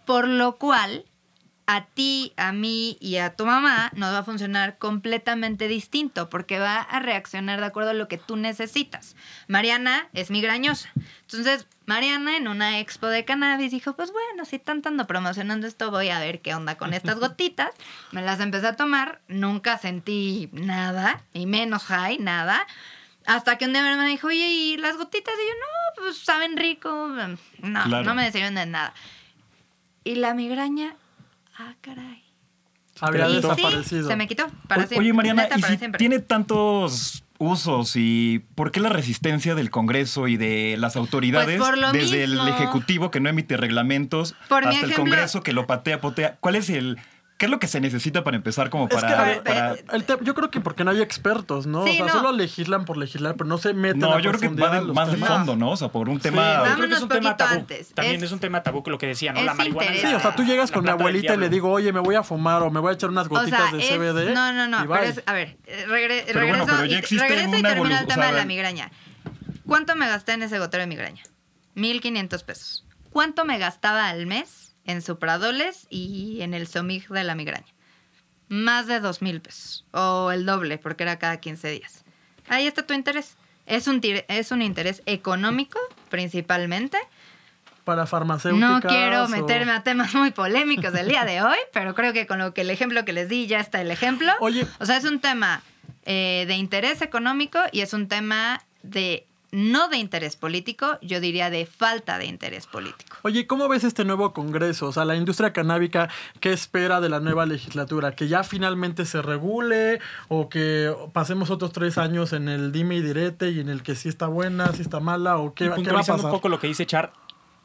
Por 0.04 0.26
lo 0.26 0.56
cual, 0.56 1.04
a 1.70 1.84
ti, 1.84 2.32
a 2.38 2.50
mí 2.50 2.96
y 2.98 3.16
a 3.18 3.36
tu 3.36 3.44
mamá 3.44 3.90
nos 3.94 4.10
va 4.14 4.20
a 4.20 4.24
funcionar 4.24 4.78
completamente 4.78 5.68
distinto 5.68 6.30
porque 6.30 6.58
va 6.58 6.78
a 6.78 6.98
reaccionar 6.98 7.60
de 7.60 7.66
acuerdo 7.66 7.90
a 7.90 7.94
lo 7.94 8.08
que 8.08 8.16
tú 8.16 8.36
necesitas. 8.36 9.16
Mariana 9.48 10.08
es 10.14 10.30
migrañosa. 10.30 10.88
Entonces, 11.20 11.66
Mariana 11.84 12.38
en 12.38 12.48
una 12.48 12.78
expo 12.80 13.06
de 13.08 13.26
cannabis 13.26 13.70
dijo, 13.70 13.94
pues 13.96 14.12
bueno, 14.12 14.46
si 14.46 14.56
están 14.56 14.80
tanto 14.80 15.06
promocionando 15.06 15.66
esto, 15.66 15.90
voy 15.90 16.08
a 16.08 16.18
ver 16.20 16.40
qué 16.40 16.54
onda 16.54 16.76
con 16.78 16.94
estas 16.94 17.18
gotitas. 17.20 17.74
Me 18.12 18.22
las 18.22 18.40
empecé 18.40 18.66
a 18.68 18.76
tomar, 18.76 19.20
nunca 19.28 19.76
sentí 19.76 20.48
nada, 20.52 21.22
y 21.34 21.44
menos 21.44 21.84
high, 21.84 22.16
nada. 22.18 22.66
Hasta 23.26 23.58
que 23.58 23.66
un 23.66 23.74
día 23.74 23.82
mi 23.82 23.88
hermana 23.90 24.08
dijo, 24.08 24.28
oye, 24.28 24.48
¿y 24.48 24.76
las 24.78 24.96
gotitas? 24.96 25.34
Y 25.34 25.48
yo, 25.48 25.54
no, 25.54 26.02
pues 26.02 26.16
saben 26.24 26.56
rico. 26.56 27.08
No, 27.58 27.84
Claro. 27.84 28.04
no 28.04 28.14
me 28.14 28.32
sirven 28.32 28.54
de 28.54 28.64
nada. 28.64 28.94
Y 30.02 30.14
la 30.14 30.32
migraña, 30.32 30.96
ah, 31.58 31.74
caray. 31.80 32.22
Había 33.00 33.28
Y 33.28 33.36
desaparecido. 33.36 34.02
Sí, 34.02 34.08
se 34.08 34.16
me 34.16 34.26
quitó. 34.26 34.46
Para 34.66 34.84
O-. 34.84 34.98
Oye, 34.98 35.12
Mariana, 35.12 35.42
Neta, 35.44 35.58
¿y 35.58 35.60
para 35.60 35.72
si 35.72 35.78
siempre. 35.78 35.98
tiene 35.98 36.18
tantos 36.18 37.24
usos 37.38 37.92
y 37.94 38.44
por 38.56 38.72
qué 38.72 38.80
la 38.80 38.88
resistencia 38.88 39.54
del 39.54 39.70
Congreso 39.70 40.26
y 40.26 40.36
de 40.36 40.74
las 40.76 40.96
autoridades 40.96 41.56
Pues 41.58 41.68
por 41.68 41.78
lo 41.78 41.92
desde 41.92 42.26
mismo. 42.26 42.42
el 42.42 42.48
Ejecutivo 42.48 43.12
que 43.12 43.20
no 43.20 43.28
emite 43.28 43.56
reglamentos 43.56 44.34
Por 44.48 44.66
hasta 44.66 44.84
el 44.84 44.92
Congreso 44.94 45.42
que 45.44 45.52
lo 45.52 45.68
patea, 45.68 46.00
potea? 46.00 46.36
¿Cuál 46.40 46.56
es 46.56 46.68
el 46.70 46.98
qué 47.38 47.46
es 47.46 47.50
lo 47.50 47.58
que 47.60 47.68
se 47.68 47.80
necesita 47.80 48.24
para 48.24 48.36
empezar 48.36 48.68
como 48.68 48.84
Es 48.88 48.96
que, 48.96 49.00
para, 49.00 49.32
eh, 49.74 49.84
El 49.92 50.04
te- 50.04 50.18
yo 50.22 50.34
creo 50.34 50.50
que 50.50 50.60
porque 50.60 50.82
no 50.84 50.90
hay 50.90 51.00
expertos, 51.00 51.66
¿no? 51.68 51.84
Sí, 51.84 51.92
o 51.92 51.94
sea, 51.94 52.06
no. 52.06 52.12
solo 52.12 52.32
legislan 52.32 52.84
por 52.84 52.96
legislar, 52.96 53.36
pero 53.36 53.46
no 53.48 53.58
se 53.58 53.72
meten 53.74 54.00
No, 54.00 54.12
a 54.14 54.20
yo 54.20 54.32
creo 54.32 54.40
que 54.52 54.60
va 54.60 54.80
de- 54.80 54.92
más 54.92 55.06
de 55.08 55.14
temas. 55.14 55.28
fondo, 55.30 55.54
¿no? 55.56 55.70
O 55.70 55.76
sea, 55.76 55.88
por 55.88 56.08
un 56.08 56.18
tema 56.18 56.64
Sí. 56.64 56.70
Yo 56.70 56.76
creo 56.76 56.88
que 56.88 56.94
es 56.96 57.02
un 57.02 57.08
tema 57.08 57.36
tabú. 57.36 57.54
antes. 57.54 57.94
También 57.94 58.16
Es- 58.16 58.22
es, 58.24 58.32
un 58.32 58.40
tema 58.40 58.62
tabú 58.62 58.82
que 58.82 58.90
lo 58.90 58.98
que 58.98 59.06
decía, 59.06 59.32
¿no? 59.32 59.38
es 59.40 59.46
La 59.46 59.54
marihuana. 59.54 59.92
Sí, 59.94 60.06
o 60.12 60.20
sea, 60.20 60.34
tú 60.34 60.42
llegas 60.44 60.70
la 60.70 60.74
con 60.74 60.84
del 60.84 60.92
abuelita 60.94 61.34
y 61.34 61.38
le 61.38 61.48
digo, 61.48 61.70
oye, 61.70 61.92
me 61.92 62.00
voy 62.00 62.16
a 62.16 62.22
fumar 62.24 62.62
o 62.64 62.70
me 62.70 62.80
voy 62.80 62.90
a 62.90 62.94
echar 62.94 63.08
unas 63.08 63.26
O 63.26 63.30
gotitas 63.30 63.70
sea, 63.70 63.78
de 63.78 63.82
es- 63.84 63.88
CBD. 63.88 64.34
No, 64.34 64.52
no, 64.52 64.66
no. 64.66 64.78
Pero 64.92 65.02
es, 65.04 65.22
a 65.24 65.32
ver, 65.32 65.56
eh, 65.66 65.86
regre- 65.86 66.24
Pero 66.26 66.40
bueno, 66.40 66.64
regreso, 66.64 66.66
pero 66.66 66.84
ya 66.86 66.96
y, 66.96 66.98
existe 66.98 67.28
regreso 67.28 67.56
y 67.56 67.62
termino 67.62 67.96
el 67.98 68.04
o 68.04 68.08
tema 68.08 68.22
sea, 68.24 68.32
de 68.32 68.38
la 68.38 68.44
migraña. 68.44 68.90
¿Cuánto 69.64 69.94
me 69.94 70.08
gasté 70.08 70.32
en 70.32 70.42
ese 70.42 70.58
gotero 70.58 70.80
de 70.80 70.86
migraña? 70.88 71.22
1.500 71.76 72.42
pesos. 72.42 72.84
¿Cuánto 73.10 73.44
me 73.44 73.58
gastaba 73.58 74.08
al 74.08 74.26
mes 74.26 74.67
en 74.88 75.02
supradoles 75.02 75.86
y 75.90 76.40
en 76.40 76.52
el 76.54 76.66
somig 76.66 77.06
de 77.08 77.22
la 77.22 77.36
migraña? 77.36 77.66
Más 78.48 78.86
de 78.88 79.00
2.000 79.00 79.40
pesos. 79.42 79.84
O 79.92 80.32
el 80.32 80.44
doble, 80.46 80.78
porque 80.78 81.04
era 81.04 81.18
cada 81.20 81.36
15 81.38 81.70
días. 81.70 82.04
Ahí 82.48 82.66
está 82.66 82.84
tu 82.86 82.94
interés. 82.94 83.36
Es 83.66 83.86
un, 83.86 84.00
es 84.02 84.50
un 84.50 84.62
interés 84.62 85.02
económico, 85.06 85.78
principalmente. 86.08 86.98
Para 87.84 88.06
farmacéuticas. 88.06 88.70
No 88.70 88.80
quiero 88.80 89.24
o- 89.24 89.28
meterme 89.28 89.72
a 89.72 89.82
temas 89.82 90.14
muy 90.14 90.30
polémicos 90.30 90.92
del 90.92 91.08
día 91.08 91.24
de 91.26 91.42
hoy, 91.42 91.58
pero 91.72 91.94
creo 91.94 92.12
que 92.14 92.26
con 92.26 92.38
lo 92.38 92.54
que 92.54 92.62
el 92.62 92.70
ejemplo 92.70 93.04
que 93.04 93.12
les 93.12 93.28
di 93.28 93.46
ya 93.46 93.60
está 93.60 93.80
el 93.82 93.90
ejemplo. 93.90 94.32
Oye. 94.40 94.66
O 94.80 94.86
sea, 94.86 94.96
es 94.96 95.04
un 95.04 95.20
tema 95.20 95.62
eh, 96.06 96.44
de 96.48 96.54
interés 96.54 97.02
económico 97.02 97.58
y 97.72 97.82
es 97.82 97.92
un 97.92 98.08
tema 98.08 98.62
de 98.82 99.26
no 99.50 99.88
de 99.88 99.96
interés 99.96 100.36
político, 100.36 100.98
yo 101.02 101.20
diría 101.20 101.50
de 101.50 101.66
falta 101.66 102.18
de 102.18 102.26
interés 102.26 102.66
político. 102.66 103.16
Oye, 103.22 103.46
¿cómo 103.46 103.68
ves 103.68 103.84
este 103.84 104.04
nuevo 104.04 104.32
Congreso? 104.32 104.86
O 104.88 104.92
sea, 104.92 105.04
la 105.04 105.16
industria 105.16 105.52
canábica, 105.52 106.08
¿qué 106.40 106.52
espera 106.52 107.00
de 107.00 107.08
la 107.08 107.20
nueva 107.20 107.46
legislatura? 107.46 108.12
¿Que 108.14 108.28
ya 108.28 108.44
finalmente 108.44 109.04
se 109.06 109.22
regule 109.22 110.00
o 110.28 110.48
que 110.48 110.94
pasemos 111.12 111.50
otros 111.50 111.72
tres 111.72 111.98
años 111.98 112.32
en 112.32 112.48
el 112.48 112.72
dime 112.72 112.96
y 112.96 113.02
direte 113.02 113.50
y 113.50 113.60
en 113.60 113.68
el 113.68 113.82
que 113.82 113.94
sí 113.94 114.08
está 114.08 114.26
buena, 114.26 114.72
sí 114.72 114.82
está 114.82 115.00
mala 115.00 115.38
o 115.38 115.54
qué, 115.54 115.64
Y 115.64 115.66
qué 115.66 115.68
va 115.70 115.74
a 115.74 115.76
puntualizando 115.76 116.22
pasar? 116.22 116.30
un 116.30 116.36
poco 116.36 116.48
lo 116.48 116.58
que 116.58 116.66
dice 116.66 116.86
Char, 116.86 117.12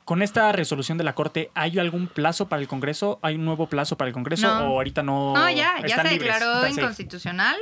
con 0.05 0.21
esta 0.21 0.51
resolución 0.51 0.97
de 0.97 1.03
la 1.03 1.15
Corte, 1.15 1.49
¿hay 1.53 1.79
algún 1.79 2.07
plazo 2.07 2.49
para 2.49 2.61
el 2.61 2.67
Congreso? 2.67 3.19
¿Hay 3.21 3.35
un 3.35 3.45
nuevo 3.45 3.67
plazo 3.67 3.97
para 3.97 4.09
el 4.09 4.13
Congreso? 4.13 4.47
No. 4.47 4.73
¿O 4.73 4.77
ahorita 4.77 5.03
no? 5.03 5.33
No, 5.33 5.49
ya, 5.49 5.75
ya 5.79 5.85
están 5.85 6.07
se 6.07 6.13
libres, 6.13 6.33
declaró 6.33 6.67
inconstitucional. 6.67 7.55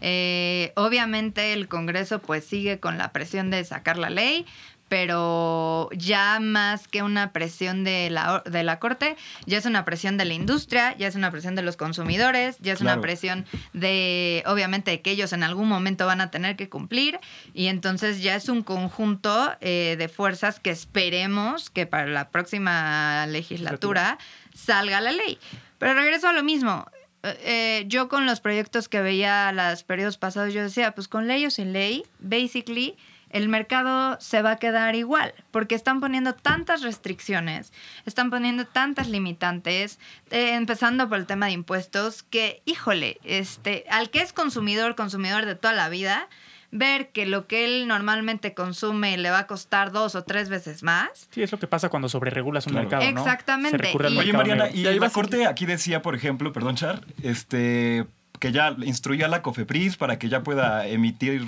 Eh, 0.00 0.72
obviamente 0.76 1.52
el 1.52 1.68
Congreso 1.68 2.18
pues 2.20 2.44
sigue 2.44 2.78
con 2.78 2.98
la 2.98 3.12
presión 3.12 3.50
de 3.50 3.64
sacar 3.64 3.96
la 3.96 4.10
ley, 4.10 4.44
pero 4.88 5.88
ya 5.92 6.40
más 6.40 6.88
que 6.88 7.02
una 7.02 7.32
presión 7.32 7.84
de 7.84 8.10
la, 8.10 8.42
de 8.44 8.62
la 8.62 8.78
Corte, 8.78 9.16
ya 9.46 9.58
es 9.58 9.66
una 9.66 9.84
presión 9.84 10.16
de 10.16 10.24
la 10.24 10.34
industria, 10.34 10.96
ya 10.96 11.06
es 11.06 11.14
una 11.14 11.30
presión 11.30 11.54
de 11.54 11.62
los 11.62 11.76
consumidores, 11.76 12.56
ya 12.60 12.72
es 12.72 12.80
una 12.80 13.00
presión 13.00 13.46
de, 13.72 14.42
obviamente, 14.46 15.00
que 15.00 15.10
ellos 15.10 15.32
en 15.32 15.42
algún 15.42 15.68
momento 15.68 16.06
van 16.06 16.20
a 16.20 16.30
tener 16.30 16.56
que 16.56 16.68
cumplir 16.68 17.20
y 17.54 17.66
entonces 17.66 18.22
ya 18.22 18.34
es 18.34 18.48
un 18.48 18.62
conjunto 18.62 19.52
eh, 19.60 19.96
de 19.98 20.08
fuerzas 20.08 20.60
que 20.60 20.70
esperemos 20.70 21.70
que 21.70 21.86
para 21.86 22.06
la 22.06 22.30
próxima 22.30 23.26
legislatura 23.26 24.18
salga 24.54 25.00
la 25.00 25.12
ley. 25.12 25.38
Pero 25.78 25.94
regreso 25.94 26.28
a 26.28 26.32
lo 26.32 26.42
mismo. 26.42 26.86
Eh, 27.22 27.84
yo 27.88 28.08
con 28.08 28.26
los 28.26 28.40
proyectos 28.40 28.88
que 28.88 29.00
veía 29.00 29.52
los 29.52 29.82
periodos 29.82 30.18
pasados, 30.18 30.54
yo 30.54 30.62
decía, 30.62 30.92
pues 30.92 31.08
con 31.08 31.26
ley 31.26 31.46
o 31.46 31.50
sin 31.50 31.72
ley, 31.72 32.04
basically 32.20 32.96
el 33.30 33.48
mercado 33.48 34.16
se 34.20 34.42
va 34.42 34.52
a 34.52 34.56
quedar 34.56 34.94
igual, 34.94 35.34
porque 35.50 35.74
están 35.74 36.00
poniendo 36.00 36.34
tantas 36.34 36.82
restricciones, 36.82 37.72
están 38.06 38.30
poniendo 38.30 38.66
tantas 38.66 39.08
limitantes, 39.08 39.98
eh, 40.30 40.54
empezando 40.54 41.08
por 41.08 41.18
el 41.18 41.26
tema 41.26 41.46
de 41.46 41.52
impuestos, 41.52 42.22
que, 42.22 42.62
híjole, 42.64 43.18
este, 43.24 43.84
al 43.90 44.10
que 44.10 44.20
es 44.22 44.32
consumidor, 44.32 44.94
consumidor 44.94 45.46
de 45.46 45.54
toda 45.54 45.74
la 45.74 45.88
vida, 45.88 46.28
ver 46.70 47.08
que 47.08 47.24
lo 47.24 47.46
que 47.46 47.64
él 47.64 47.88
normalmente 47.88 48.52
consume 48.52 49.16
le 49.16 49.30
va 49.30 49.38
a 49.38 49.46
costar 49.46 49.90
dos 49.90 50.14
o 50.14 50.24
tres 50.24 50.50
veces 50.50 50.82
más, 50.82 51.28
Sí, 51.30 51.42
es 51.42 51.50
lo 51.50 51.58
que 51.58 51.66
pasa 51.66 51.88
cuando 51.88 52.10
sobreregulas 52.10 52.66
un 52.66 52.72
Claro. 52.72 52.88
mercado, 52.90 53.10
¿no? 53.12 53.20
Exactamente. 53.20 53.70
Se 53.78 53.82
recurre 53.84 54.08
al 54.08 54.12
Y- 54.12 54.18
Oye, 54.18 54.26
mercado 54.32 54.38
Mariana, 54.44 54.64
negro. 54.64 54.78
y 54.78 54.82
Ya 54.84 54.92
iba 54.92 55.06
la 55.06 55.10
a- 55.10 55.12
corte 55.14 55.46
aquí 55.46 55.64
decía, 55.64 56.02
por 56.02 56.14
ejemplo, 56.14 56.52
perdón, 56.52 56.76
Char, 56.76 57.00
este, 57.22 58.04
que 58.38 58.52
ya 58.52 58.76
instruyó 58.84 59.24
a 59.24 59.28
la 59.28 59.40
COFEPRIS 59.40 59.96
para 59.96 60.18
que 60.18 60.28
ya 60.28 60.42
pueda 60.42 60.86
emitir 60.86 61.46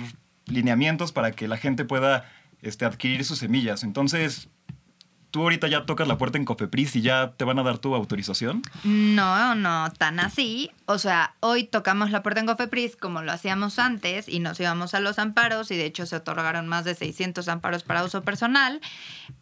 lineamientos 0.51 1.11
para 1.11 1.31
que 1.31 1.47
la 1.47 1.57
gente 1.57 1.85
pueda 1.85 2.29
este, 2.61 2.85
adquirir 2.85 3.25
sus 3.25 3.39
semillas. 3.39 3.83
Entonces, 3.83 4.49
tú 5.31 5.43
ahorita 5.43 5.67
ya 5.67 5.85
tocas 5.85 6.07
la 6.07 6.17
puerta 6.17 6.37
en 6.37 6.45
COFEPRIS 6.45 6.97
y 6.97 7.01
ya 7.01 7.33
te 7.37 7.45
van 7.45 7.57
a 7.57 7.63
dar 7.63 7.79
tu 7.79 7.95
autorización. 7.95 8.61
No, 8.83 9.55
no 9.55 9.91
tan 9.97 10.19
así. 10.19 10.71
O 10.85 10.99
sea, 10.99 11.35
hoy 11.39 11.63
tocamos 11.63 12.11
la 12.11 12.21
puerta 12.21 12.41
en 12.41 12.45
Cofepris 12.45 12.97
como 12.97 13.21
lo 13.21 13.31
hacíamos 13.31 13.79
antes 13.79 14.27
y 14.27 14.39
nos 14.39 14.59
íbamos 14.59 14.93
a 14.93 14.99
los 14.99 15.19
amparos 15.19 15.71
y 15.71 15.77
de 15.77 15.85
hecho 15.85 16.05
se 16.05 16.17
otorgaron 16.17 16.67
más 16.67 16.83
de 16.83 16.95
600 16.95 17.47
amparos 17.47 17.83
para 17.83 18.03
uso 18.03 18.21
personal. 18.23 18.81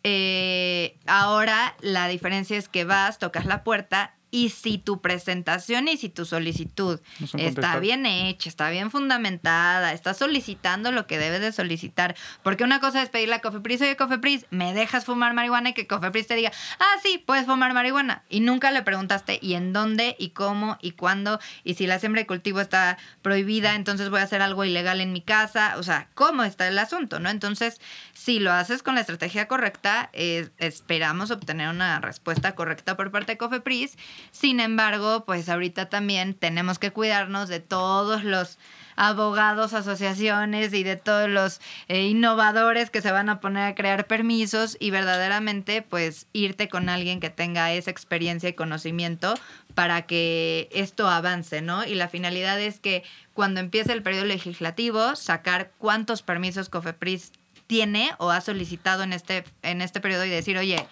Eh, 0.04 0.98
ahora 1.08 1.76
la 1.82 2.08
diferencia 2.08 2.58
es 2.58 2.69
que 2.69 2.86
vas, 2.86 3.17
tocas 3.17 3.45
la 3.45 3.63
puerta 3.63 4.13
y 4.32 4.50
si 4.50 4.78
tu 4.78 5.02
presentación 5.02 5.88
y 5.88 5.98
si 5.98 6.10
tu 6.10 6.26
solicitud 6.26 7.00
No 7.20 7.39
está 7.39 7.80
bien 7.80 8.06
hecha, 8.06 8.50
está 8.50 8.70
bien 8.70 8.92
fundamentada, 8.92 9.94
está 9.94 10.13
solicitando 10.13 10.92
lo 10.92 11.08
que 11.08 11.18
debes 11.18 11.42
de 11.42 11.52
solicitar. 11.52 12.15
Porque 12.44 12.63
una 12.63 12.80
cosa 12.80 13.02
es 13.02 13.10
pedirle 13.10 13.36
a 13.36 13.42
Cofepris, 13.42 13.82
oye 13.82 13.96
Cofepris, 13.96 14.46
¿me 14.52 14.74
dejas 14.74 15.06
fumar 15.06 15.34
marihuana? 15.34 15.70
Y 15.70 15.74
que 15.74 15.88
Cofepris 15.88 16.28
te 16.28 16.36
diga, 16.36 16.52
ah, 16.80 17.00
sí, 17.04 17.24
puedes 17.26 17.46
fumar 17.46 17.74
marihuana. 17.74 18.24
Y 18.30 18.42
nunca 18.42 18.72
le 18.72 18.84
preguntaste, 18.84 19.39
¿y 19.42 19.56
en 19.56 19.74
dónde? 19.74 20.15
¿Y 20.20 20.30
cómo? 20.30 20.78
¿Y 20.82 20.92
cuándo? 20.92 21.39
Y 21.63 21.74
si 21.76 21.88
la 21.88 22.00
siembra 22.00 22.22
y 22.22 22.26
cultivo 22.26 22.62
está 22.62 22.98
prohibida, 23.22 23.76
entonces 23.76 24.10
voy 24.10 24.20
a 24.20 24.24
hacer 24.24 24.42
algo 24.42 24.63
ilegal 24.63 25.02
en 25.02 25.12
mi 25.12 25.22
casa. 25.22 25.76
O 25.78 25.84
sea, 25.84 26.08
¿cómo 26.13 26.44
está 26.44 26.68
el 26.68 26.78
asunto? 26.78 27.20
¿No? 27.20 27.30
Entonces, 27.30 27.82
si 28.13 28.39
lo 28.39 28.52
haces 28.52 28.84
con 28.84 28.96
la 28.96 29.02
estrategia 29.02 29.48
correcta, 29.48 30.10
eh, 30.13 30.50
esperamos 30.58 31.32
obtener 31.32 31.70
una 31.70 32.00
respuesta 32.00 32.56
correcta 32.56 32.96
por 32.96 33.12
parte 33.12 33.34
de 33.34 33.38
Cofepris. 33.38 33.98
Sin 34.32 34.60
embargo, 34.60 35.25
pues 35.25 35.49
ahorita 35.49 35.89
también 35.89 36.34
tenemos 36.34 36.79
que 36.79 36.91
cuidarnos 36.91 37.49
de 37.49 37.60
todos 37.60 38.23
los 38.23 38.58
abogados, 38.99 39.73
asociaciones 39.73 40.73
y 40.73 40.84
de 40.84 40.97
todos 40.97 41.29
los 41.29 41.62
eh, 41.88 42.08
innovadores 42.08 42.89
que 42.89 43.01
se 43.01 43.13
van 43.13 43.29
a 43.29 43.39
poner 43.39 43.63
a 43.63 43.75
crear 43.75 44.08
permisos 44.08 44.75
y 44.77 44.91
verdaderamente 44.91 45.82
pues 45.82 46.27
irte 46.34 46.67
con 46.67 46.89
alguien 46.89 47.21
que 47.21 47.29
tenga 47.29 47.71
esa 47.71 47.91
experiencia 47.91 48.49
y 48.49 48.53
conocimiento 48.53 49.36
para 49.73 50.01
que 50.01 50.67
esto 50.73 51.08
avance, 51.08 51.62
¿no? 51.62 51.86
Y 51.86 51.95
la 51.95 52.10
finalidad 52.10 52.60
es 52.60 52.82
que 52.82 53.03
cuando 53.34 53.62
empiece 53.62 53.93
el 53.93 54.03
periodo 54.03 54.25
legislativo, 54.25 55.15
sacar 55.15 55.71
cuántos 55.77 56.21
permisos 56.21 56.67
COFEPRIS 56.67 57.32
tiene 57.67 58.12
o 58.17 58.32
ha 58.32 58.41
solicitado 58.41 59.03
en 59.03 59.13
este, 59.13 59.45
en 59.62 59.82
este 59.82 60.01
periodo 60.01 60.25
y 60.25 60.29
decir, 60.29 60.58
oye, 60.58 60.86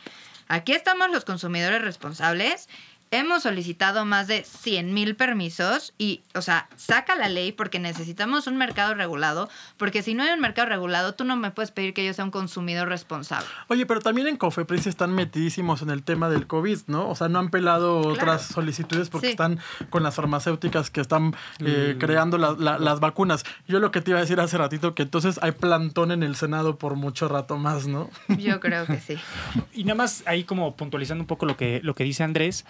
aquí 0.47 0.71
estamos 0.71 1.09
los 1.09 1.25
consumidores 1.25 1.81
responsables. 1.81 2.69
Hemos 3.09 3.43
solicitado 3.43 4.03
más 4.03 4.27
de 4.27 4.43
100 4.43 4.93
mil 4.93 5.15
permisos 5.15 5.93
y, 5.97 6.21
o 6.35 6.41
sea, 6.41 6.67
saca 6.75 7.15
la 7.15 7.29
ley 7.29 7.53
porque 7.53 7.79
necesitamos 7.79 8.47
un 8.47 8.57
mercado 8.57 8.93
regulado, 8.95 9.49
porque 9.77 10.03
si 10.03 10.13
no 10.13 10.23
hay 10.23 10.31
un 10.31 10.41
mercado 10.41 10.67
regulado, 10.67 11.15
tú 11.15 11.23
no 11.23 11.37
me 11.37 11.51
puedes 11.51 11.71
pedir 11.71 11.93
que 11.93 12.05
yo 12.05 12.13
sea 12.13 12.25
un 12.25 12.31
consumidor 12.31 12.89
responsable. 12.89 13.47
Oye, 13.69 13.85
pero 13.85 14.01
también 14.01 14.27
en 14.27 14.35
Cofepris 14.35 14.87
están 14.87 15.13
metidísimos 15.13 15.81
en 15.81 15.89
el 15.89 16.03
tema 16.03 16.27
del 16.29 16.47
COVID, 16.47 16.79
¿no? 16.87 17.09
O 17.09 17.15
sea, 17.15 17.29
no 17.29 17.39
han 17.39 17.49
pelado 17.49 17.99
otras 18.01 18.41
solicitudes 18.45 19.09
porque 19.09 19.27
Sí. 19.27 19.31
están 19.31 19.59
con 19.89 20.03
las 20.03 20.15
farmacéuticas 20.15 20.89
que 20.89 20.99
están 20.99 21.33
eh, 21.59 21.95
creando 21.99 22.37
la- 22.37 22.55
la- 22.59 22.77
las 22.77 22.99
vacunas. 22.99 23.45
Yo 23.69 23.79
lo 23.79 23.89
que 23.91 24.01
te 24.01 24.11
iba 24.11 24.17
a 24.19 24.21
decir 24.21 24.39
hace 24.41 24.57
ratito, 24.57 24.95
que 24.95 25.03
entonces 25.03 25.39
hay 25.41 25.51
plantón 25.53 26.11
en 26.11 26.23
el 26.23 26.35
Senado 26.35 26.77
por 26.77 26.95
mucho 26.95 27.27
rato 27.29 27.57
más, 27.57 27.87
¿no? 27.87 28.09
Yo 28.37 28.59
creo 28.59 28.85
que 28.85 28.99
sí. 28.99 29.15
Y 29.73 29.83
nada 29.85 29.95
más 29.95 30.23
ahí 30.25 30.43
como 30.43 30.75
puntualizando 30.75 31.21
un 31.23 31.27
poco 31.27 31.45
lo 31.45 31.55
que, 31.55 31.79
lo 31.83 31.95
que 31.95 32.03
dice 32.03 32.23
Andrés, 32.23 32.65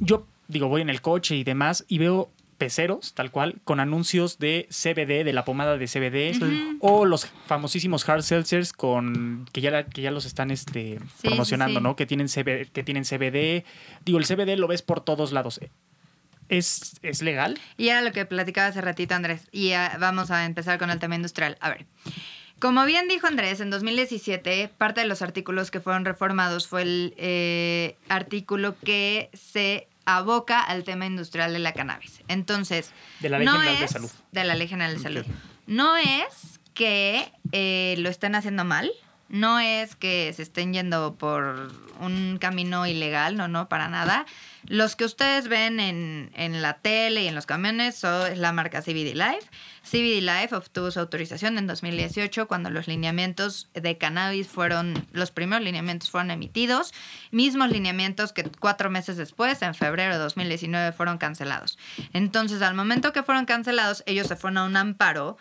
yo 0.00 0.26
digo, 0.48 0.68
voy 0.68 0.82
en 0.82 0.90
el 0.90 1.00
coche 1.00 1.36
y 1.36 1.44
demás 1.44 1.84
y 1.88 1.98
veo 1.98 2.30
peceros, 2.58 3.12
tal 3.12 3.30
cual, 3.30 3.60
con 3.64 3.80
anuncios 3.80 4.38
de 4.38 4.66
CBD, 4.70 5.24
de 5.24 5.32
la 5.32 5.44
pomada 5.44 5.76
de 5.76 5.86
CBD, 5.86 6.78
o 6.80 7.04
los 7.04 7.26
famosísimos 7.46 8.08
hard 8.08 8.22
seltzers 8.22 8.72
con 8.72 9.46
que 9.52 9.60
ya, 9.60 9.84
que 9.84 10.02
ya 10.02 10.10
los 10.10 10.24
están 10.24 10.50
este, 10.50 10.98
Sí, 11.20 11.28
promocionando, 11.28 11.80
sí. 11.80 11.82
¿no? 11.82 11.96
Que 11.96 12.06
tienen, 12.06 12.28
CBD, 12.28 12.70
que 12.72 12.82
tienen 12.82 13.04
CBD. 13.04 13.64
Digo, 14.04 14.18
el 14.18 14.24
CBD 14.24 14.56
lo 14.56 14.68
ves 14.68 14.82
por 14.82 15.00
todos 15.00 15.32
lados. 15.32 15.60
¿Es, 16.48 16.98
es 17.02 17.22
legal? 17.22 17.58
Y 17.76 17.88
era 17.88 18.02
lo 18.02 18.12
que 18.12 18.24
platicaba 18.24 18.68
hace 18.68 18.80
ratito 18.80 19.14
Andrés. 19.14 19.48
Y 19.52 19.72
vamos 19.98 20.30
a 20.30 20.44
empezar 20.44 20.78
con 20.78 20.90
el 20.90 20.98
tema 20.98 21.16
industrial. 21.16 21.58
A 21.60 21.70
ver. 21.70 21.86
Como 22.58 22.84
bien 22.86 23.06
dijo 23.08 23.26
Andrés, 23.26 23.60
en 23.60 23.70
2017 23.70 24.68
parte 24.78 25.02
de 25.02 25.06
los 25.06 25.20
artículos 25.22 25.70
que 25.70 25.80
fueron 25.80 26.04
reformados 26.04 26.66
fue 26.68 26.82
el 26.82 27.14
eh, 27.18 27.96
artículo 28.08 28.76
que 28.82 29.28
se 29.34 29.88
aboca 30.06 30.60
al 30.62 30.84
tema 30.84 31.04
industrial 31.06 31.52
de 31.52 31.58
la 31.58 31.72
cannabis. 31.74 32.22
Entonces, 32.28 32.92
De 33.20 33.28
la 33.28 33.38
Ley 33.38 33.46
no 33.46 33.52
General 33.54 33.78
de 33.78 33.84
es- 33.84 33.90
Salud. 33.90 34.10
De 34.32 34.44
la 34.44 34.54
Ley 34.54 34.68
General 34.68 34.94
de. 34.96 35.02
Salud. 35.02 35.26
No 35.66 35.96
es 35.96 36.60
que 36.72 37.30
eh, 37.52 37.96
lo 37.98 38.08
estén 38.08 38.34
haciendo 38.34 38.64
mal, 38.64 38.90
no 39.28 39.58
es 39.58 39.96
que 39.96 40.32
se 40.34 40.42
estén 40.42 40.72
yendo 40.72 41.14
por 41.16 41.72
un 42.00 42.38
camino 42.40 42.86
ilegal, 42.86 43.36
no, 43.36 43.48
no, 43.48 43.68
para 43.68 43.88
nada. 43.88 44.24
Los 44.68 44.96
que 44.96 45.04
ustedes 45.04 45.48
ven 45.48 45.80
en, 45.80 46.30
en 46.34 46.62
la 46.62 46.74
tele 46.74 47.22
y 47.22 47.28
en 47.28 47.34
los 47.34 47.46
camiones 47.46 47.96
son 47.96 48.40
la 48.40 48.52
marca 48.52 48.82
CBD 48.82 49.14
Life. 49.14 49.48
CBD 49.82 50.20
Life 50.20 50.54
obtuvo 50.54 50.90
su 50.90 50.98
autorización 50.98 51.58
en 51.58 51.66
2018 51.66 52.48
cuando 52.48 52.70
los 52.70 52.88
lineamientos 52.88 53.68
de 53.74 53.96
cannabis 53.96 54.48
fueron, 54.48 55.06
los 55.12 55.30
primeros 55.30 55.64
lineamientos 55.64 56.10
fueron 56.10 56.32
emitidos, 56.32 56.92
mismos 57.30 57.70
lineamientos 57.70 58.32
que 58.32 58.42
cuatro 58.58 58.90
meses 58.90 59.16
después, 59.16 59.62
en 59.62 59.74
febrero 59.74 60.14
de 60.14 60.18
2019, 60.18 60.92
fueron 60.92 61.18
cancelados. 61.18 61.78
Entonces, 62.12 62.62
al 62.62 62.74
momento 62.74 63.12
que 63.12 63.22
fueron 63.22 63.46
cancelados, 63.46 64.02
ellos 64.06 64.26
se 64.26 64.36
fueron 64.36 64.58
a 64.58 64.64
un 64.64 64.76
amparo 64.76 65.36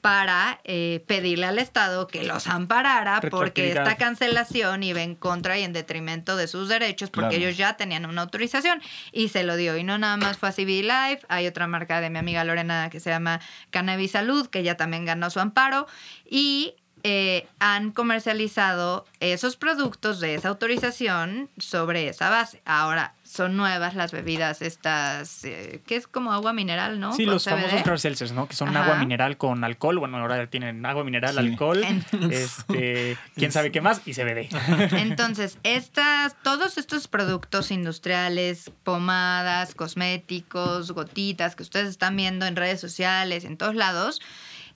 para 0.00 0.60
eh, 0.64 1.04
pedirle 1.06 1.46
al 1.46 1.58
Estado 1.58 2.06
que 2.06 2.24
los 2.24 2.46
amparara 2.46 3.20
porque 3.30 3.68
esta 3.68 3.96
cancelación 3.96 4.82
iba 4.82 5.02
en 5.02 5.14
contra 5.14 5.58
y 5.58 5.62
en 5.62 5.72
detrimento 5.72 6.36
de 6.36 6.48
sus 6.48 6.68
derechos 6.68 7.10
porque 7.10 7.30
Claro. 7.30 7.44
ellos 7.44 7.56
ya 7.56 7.76
tenían 7.76 8.06
una 8.06 8.22
autorización 8.22 8.80
y 9.12 9.28
se 9.28 9.42
lo 9.44 9.56
dio. 9.56 9.76
Y 9.76 9.84
no 9.84 9.98
nada 9.98 10.16
más 10.16 10.38
fue 10.38 10.48
a 10.48 10.52
CBD 10.52 10.82
Life, 10.82 11.26
hay 11.28 11.46
otra 11.46 11.66
marca 11.66 12.00
de 12.00 12.10
mi 12.10 12.18
amiga 12.18 12.44
Lorena 12.44 12.88
que 12.90 13.00
se 13.00 13.10
llama 13.10 13.40
Cannabis 13.70 14.12
Salud, 14.12 14.46
que 14.48 14.62
ya 14.62 14.76
también 14.76 15.04
ganó 15.04 15.30
su 15.30 15.40
amparo 15.40 15.86
y 16.28 16.74
eh, 17.04 17.46
han 17.58 17.92
comercializado 17.92 19.06
esos 19.20 19.56
productos 19.56 20.20
de 20.20 20.34
esa 20.34 20.48
autorización 20.48 21.48
sobre 21.58 22.08
esa 22.08 22.30
base. 22.30 22.62
Ahora, 22.64 23.14
son 23.24 23.56
nuevas 23.56 23.94
las 23.94 24.10
bebidas 24.10 24.60
estas, 24.60 25.44
eh, 25.44 25.80
que 25.86 25.94
es 25.96 26.06
como 26.08 26.32
agua 26.32 26.52
mineral, 26.52 26.98
¿no? 26.98 27.12
Sí, 27.14 27.24
Con 27.24 27.34
los 27.34 27.44
CBD. 27.44 27.68
famosos 27.80 28.00
seltzers, 28.02 28.32
¿no? 28.32 28.48
Que 28.48 28.54
son 28.56 28.70
Ajá. 28.70 28.82
agua 28.84 28.96
mineral 28.96 29.36
con 29.36 29.62
alcohol. 29.62 29.98
Bueno, 30.00 30.18
ahora 30.18 30.48
tienen 30.48 30.84
agua 30.84 31.04
mineral, 31.04 31.34
Sí. 31.34 31.38
alcohol, 31.38 31.84
este, 32.30 33.16
quién 33.36 33.52
sabe 33.52 33.70
qué 33.70 33.80
más 33.80 34.02
y 34.04 34.14
CBD. 34.14 34.48
Entonces, 34.98 35.58
estas, 35.62 36.36
todos 36.42 36.76
estos 36.78 37.06
productos 37.08 37.70
industriales, 37.70 38.72
pomadas, 38.82 39.74
cosméticos, 39.76 40.90
gotitas 40.92 41.54
que 41.56 41.62
ustedes 41.62 41.88
están 41.88 42.16
viendo 42.16 42.46
en 42.46 42.56
redes 42.56 42.80
sociales, 42.80 43.44
en 43.44 43.56
todos 43.56 43.74
lados, 43.74 44.20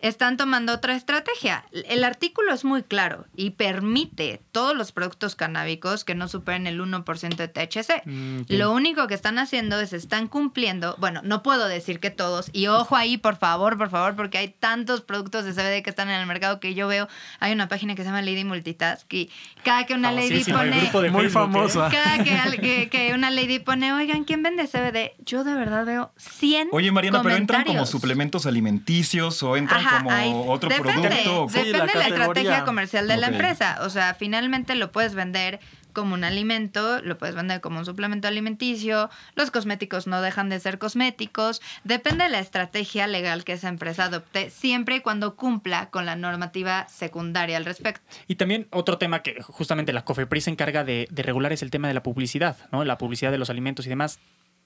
están 0.08 0.36
tomando 0.36 0.72
otra 0.74 0.94
estrategia. 0.94 1.64
El 1.72 2.04
artículo 2.04 2.52
es 2.52 2.62
muy 2.64 2.82
claro 2.82 3.24
y 3.34 3.50
permite 3.50 4.42
todos 4.52 4.76
los 4.76 4.92
productos 4.92 5.34
canábicos 5.34 6.04
que 6.04 6.14
no 6.14 6.28
superen 6.28 6.66
el 6.66 6.78
1% 6.80 7.36
de 7.36 7.48
THC. 7.48 8.02
Mm. 8.04 8.40
Lo 8.48 8.70
único 8.72 9.06
que 9.06 9.14
están 9.14 9.38
haciendo 9.38 9.80
es 9.80 9.92
están 9.94 10.28
cumpliendo, 10.28 10.94
bueno, 10.98 11.20
no 11.24 11.42
puedo 11.42 11.66
decir 11.68 12.00
que 12.00 12.10
todos, 12.10 12.50
y 12.52 12.66
ojo 12.66 12.96
ahí, 12.96 13.16
por 13.16 13.36
favor, 13.36 13.78
por 13.78 13.88
favor, 13.88 14.14
porque 14.14 14.36
hay 14.36 14.48
tantos 14.48 15.00
productos 15.00 15.46
de 15.46 15.52
CBD 15.52 15.82
que 15.82 15.88
están 15.90 16.10
en 16.10 16.20
el 16.20 16.26
mercado 16.26 16.60
que 16.60 16.74
yo 16.74 16.86
veo, 16.86 17.08
hay 17.40 17.52
una 17.52 17.68
página 17.68 17.94
que 17.94 18.02
se 18.02 18.08
llama 18.08 18.20
Lady 18.20 18.44
Multitask 18.44 19.10
y 19.14 19.30
cada 19.64 19.86
que 19.86 19.94
una 19.94 20.12
lady 20.12 20.44
pone... 20.44 20.80
grupo 20.82 21.00
de 21.00 21.10
Muy 21.10 21.26
¿eh? 21.26 21.30
famosa. 21.30 21.88
Cada 21.90 22.22
que, 22.22 22.36
al- 22.36 22.60
que- 22.60 22.88
que 22.90 23.14
una 23.14 23.30
lady 23.30 23.58
pone, 23.58 23.92
oigan, 23.94 24.24
¿quién 24.24 24.42
vende 24.42 24.66
CBD? 24.68 25.12
Yo 25.24 25.44
de 25.44 25.54
verdad 25.54 25.86
veo 25.86 26.12
100 26.18 26.68
Oye, 26.72 26.92
Mariana, 26.92 27.22
pero 27.22 27.36
entran 27.36 27.64
como 27.64 27.86
suplementos 27.86 28.44
alimenticios 28.44 29.42
o 29.42 29.56
entran 29.56 29.80
Ajá, 29.80 29.93
como 29.98 30.10
hay- 30.10 30.32
otro 30.46 30.68
depende, 30.68 31.08
producto. 31.08 31.46
Sí, 31.48 31.58
Depende 31.58 31.78
la 31.78 31.86
de 31.86 31.98
la 31.98 32.08
estrategia 32.08 32.64
comercial 32.64 33.08
de 33.08 33.16
la 33.16 33.26
empresa. 33.28 33.78
O 33.82 33.90
sea, 33.90 34.14
finalmente 34.14 34.74
lo 34.74 34.92
puedes 34.92 35.14
vender 35.14 35.60
como 35.92 36.14
un 36.14 36.24
alimento, 36.24 37.00
lo 37.02 37.16
puedes 37.18 37.36
vender 37.36 37.60
como 37.60 37.78
un 37.78 37.84
suplemento 37.84 38.26
alimenticio, 38.26 39.10
los 39.36 39.52
cosméticos 39.52 40.08
no 40.08 40.20
dejan 40.22 40.48
de 40.48 40.58
ser 40.58 40.78
cosméticos, 40.78 41.62
depende 41.84 42.24
de 42.24 42.30
la 42.30 42.40
estrategia 42.40 43.06
legal 43.06 43.44
que 43.44 43.52
esa 43.52 43.68
empresa 43.68 44.06
adopte, 44.06 44.50
siempre 44.50 44.96
y 44.96 45.00
cuando 45.02 45.36
cumpla 45.36 45.90
con 45.90 46.04
la 46.04 46.16
normativa 46.16 46.88
secundaria 46.88 47.56
al 47.56 47.64
respecto. 47.64 48.00
Y 48.26 48.34
también 48.34 48.66
otro 48.72 48.98
tema 48.98 49.22
que 49.22 49.40
justamente 49.40 49.92
la 49.92 50.04
COFEPRIS 50.04 50.44
se 50.44 50.50
encarga 50.50 50.82
de, 50.82 51.06
de 51.12 51.22
regular 51.22 51.52
es 51.52 51.62
el 51.62 51.70
tema 51.70 51.86
de 51.86 51.94
la 51.94 52.02
publicidad, 52.02 52.56
¿no? 52.72 52.84
La 52.84 52.98
publicidad 52.98 53.30
de 53.30 53.38
los 53.38 53.48
alimentos 53.48 53.86
y 53.86 53.88
demás. 53.88 54.18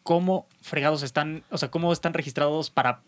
¿Cómo 0.03 0.49
fregados 0.63 1.03
están, 1.03 1.43
o 1.51 1.59
sea, 1.59 1.71
cómo 1.71 1.93
están 1.93 2.15
registrados 2.15 2.71
para 2.71 3.03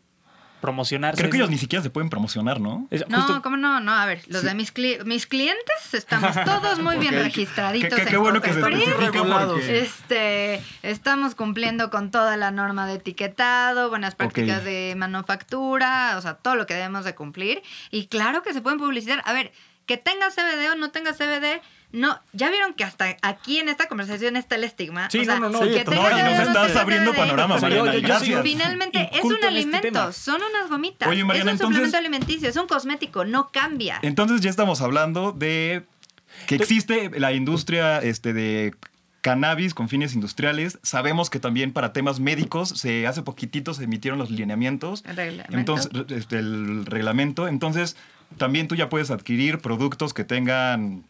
promocionarse? 0.60 1.18
Creo 1.20 1.30
que 1.30 1.36
ellos 1.38 1.50
ni 1.50 1.58
siquiera 1.58 1.82
se 1.82 1.90
pueden 1.90 2.10
promocionar, 2.10 2.60
¿no? 2.60 2.86
Es 2.90 3.08
No, 3.08 3.18
justo- 3.18 3.42
¿cómo 3.42 3.56
no? 3.56 3.80
No, 3.80 3.92
a 3.92 4.06
ver, 4.06 4.22
los 4.28 4.42
de 4.42 4.54
mis, 4.54 4.72
cli- 4.74 5.02
mis 5.04 5.26
clientes 5.26 5.94
estamos 5.94 6.34
todos 6.44 6.78
muy 6.78 6.98
bien 6.98 7.14
registraditos. 7.14 7.90
Qué, 7.98 8.04
qué- 8.04 8.10
qué 8.10 8.16
en 8.16 8.22
bueno 8.22 8.40
que 8.40 8.52
se 8.52 8.60
porque... 8.60 9.80
Este, 9.80 10.62
estamos 10.82 11.34
cumpliendo 11.34 11.90
con 11.90 12.10
toda 12.10 12.36
la 12.36 12.50
norma 12.50 12.86
de 12.86 12.94
etiquetado, 12.94 13.88
buenas 13.88 14.14
prácticas 14.14 14.64
de 14.64 14.94
manufactura, 14.96 16.14
o 16.16 16.20
sea, 16.20 16.34
todo 16.34 16.54
lo 16.56 16.66
que 16.66 16.74
debemos 16.74 17.04
de 17.04 17.14
cumplir. 17.14 17.62
Y 17.90 18.06
claro 18.06 18.42
que 18.42 18.52
se 18.52 18.60
pueden 18.60 18.78
publicitar. 18.78 19.22
A 19.24 19.32
ver, 19.32 19.52
que 19.86 19.96
tenga 19.96 20.30
CBD 20.30 20.70
o 20.72 20.76
no 20.76 20.90
tenga 20.90 21.12
CBD, 21.12 21.60
no, 21.92 22.18
ya 22.32 22.50
vieron 22.50 22.74
que 22.74 22.84
hasta 22.84 23.16
aquí 23.22 23.58
en 23.58 23.68
esta 23.68 23.86
conversación 23.88 24.36
está 24.36 24.54
el 24.56 24.64
estigma. 24.64 25.10
Sí, 25.10 25.18
o 25.20 25.24
sea, 25.24 25.34
no, 25.40 25.48
no, 25.48 25.58
no, 25.58 25.58
sí, 25.64 25.70
y 25.70 25.84
nos 25.84 26.48
estás 26.48 26.76
abriendo 26.76 27.12
CBD, 27.12 27.16
panorama, 27.18 27.54
O 27.56 27.58
sea, 27.58 27.68
yo- 27.68 27.84
Mariana. 27.84 28.18
yo- 28.20 28.24
yo 28.24 28.42
Finalmente 28.42 29.10
es 29.12 29.24
un 29.24 29.34
este 29.34 29.46
alimento, 29.46 30.12
son 30.12 30.40
unas 30.42 30.70
gomitas. 30.70 31.08
Oye, 31.08 31.24
Mariana, 31.24 31.52
es 31.52 31.60
un 31.60 31.66
entonces- 31.66 31.76
suplemento 31.90 31.96
alimenticio, 31.98 32.48
es 32.48 32.56
un 32.56 32.66
cosmético, 32.68 33.24
no 33.24 33.50
cambia. 33.50 33.98
Entonces 34.02 34.40
ya 34.40 34.50
estamos 34.50 34.80
hablando 34.80 35.32
de 35.32 35.84
que 36.46 36.54
existe 36.56 37.10
la 37.18 37.32
industria 37.32 37.98
este, 37.98 38.32
de 38.32 38.74
cannabis 39.20 39.74
con 39.74 39.88
fines 39.88 40.14
industriales. 40.14 40.78
Sabemos 40.82 41.28
que 41.28 41.40
también 41.40 41.72
para 41.72 41.92
temas 41.92 42.20
médicos 42.20 42.70
se 42.70 43.06
hace 43.06 43.20
poquitito 43.22 43.74
se 43.74 43.84
emitieron 43.84 44.18
los 44.18 44.30
lineamientos. 44.30 45.02
El 45.06 45.16
reglamento. 45.16 45.58
Entonces, 45.58 45.90
este, 46.08 46.38
el 46.38 46.86
reglamento. 46.86 47.46
Entonces, 47.48 47.96
también 48.38 48.68
tú 48.68 48.76
ya 48.76 48.88
puedes 48.88 49.10
adquirir 49.10 49.58
productos 49.58 50.14
que 50.14 50.24
tengan 50.24 51.04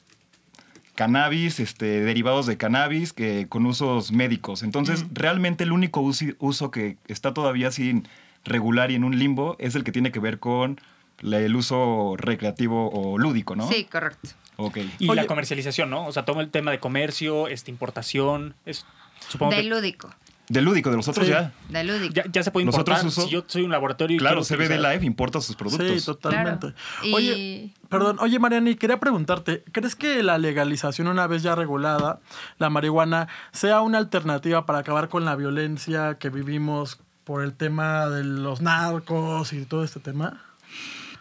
cannabis, 1.04 1.60
este, 1.60 2.02
derivados 2.02 2.44
de 2.44 2.58
cannabis, 2.58 3.14
que, 3.14 3.46
con 3.48 3.64
usos 3.64 4.12
médicos. 4.12 4.62
Entonces, 4.62 5.06
realmente 5.14 5.64
el 5.64 5.72
único 5.72 6.02
uso 6.02 6.70
que 6.70 6.98
está 7.08 7.32
todavía 7.32 7.70
sin 7.70 8.06
regular 8.44 8.90
y 8.90 8.96
en 8.96 9.04
un 9.04 9.18
limbo 9.18 9.56
es 9.58 9.74
el 9.76 9.82
que 9.82 9.92
tiene 9.92 10.12
que 10.12 10.20
ver 10.20 10.38
con 10.40 10.78
la- 11.20 11.38
el 11.38 11.56
uso 11.56 12.16
recreativo 12.18 12.90
o 12.92 13.16
lúdico, 13.16 13.56
¿no? 13.56 13.66
Sí, 13.66 13.84
correcto. 13.84 14.28
Ok. 14.58 14.76
Y 14.98 15.08
Oye- 15.08 15.22
la 15.22 15.26
comercialización, 15.26 15.88
¿no? 15.88 16.06
O 16.06 16.12
sea, 16.12 16.26
todo 16.26 16.42
el 16.42 16.50
tema 16.50 16.70
de 16.70 16.80
comercio, 16.80 17.48
este, 17.48 17.70
importación, 17.70 18.54
es, 18.66 18.84
supongo 19.30 19.52
De 19.52 19.62
que 19.62 19.68
lúdico, 19.70 20.10
De 20.50 20.60
lúdico, 20.60 20.90
de 20.90 20.96
los 20.96 21.06
otros 21.06 21.26
Sí. 21.26 21.32
ya. 21.32 21.52
de 21.68 21.84
lúdico. 21.84 22.12
ya, 22.12 22.24
ya 22.30 22.42
se 22.42 22.50
puede 22.50 22.64
importar. 22.66 22.96
otros 22.98 23.12
usos- 23.16 23.24
Si 23.26 23.30
yo 23.30 23.44
soy 23.46 23.62
un 23.62 23.70
laboratorio 23.70 24.16
y 24.16 24.18
Claro, 24.18 24.42
CBD 24.42 24.66
utilizar- 24.74 24.92
Life 24.94 25.06
importa 25.06 25.40
sus 25.40 25.54
productos. 25.54 25.86
Sí, 26.00 26.04
totalmente. 26.04 26.72
Claro. 26.72 26.74
Y- 27.08 27.14
Oye, 27.14 27.70
perdón, 27.88 28.16
oye 28.20 28.38
Mariani, 28.40 28.74
quería 28.74 28.98
preguntarte, 28.98 29.62
¿crees 29.70 29.94
que 29.94 30.22
la 30.24 30.38
legalización 30.38 31.06
una 31.06 31.26
vez 31.28 31.42
ya 31.44 31.54
regulada, 31.54 32.18
la 32.58 32.68
marihuana, 32.68 33.28
sea 33.52 33.80
una 33.80 33.98
alternativa 33.98 34.66
para 34.66 34.80
acabar 34.80 35.08
con 35.08 35.24
la 35.24 35.36
violencia 35.36 36.16
que 36.18 36.30
vivimos 36.30 36.98
por 37.22 37.44
el 37.44 37.52
tema 37.54 38.08
de 38.08 38.24
los 38.24 38.60
narcos 38.60 39.52
y 39.52 39.64
todo 39.66 39.84
este 39.84 40.00
tema? 40.00 40.42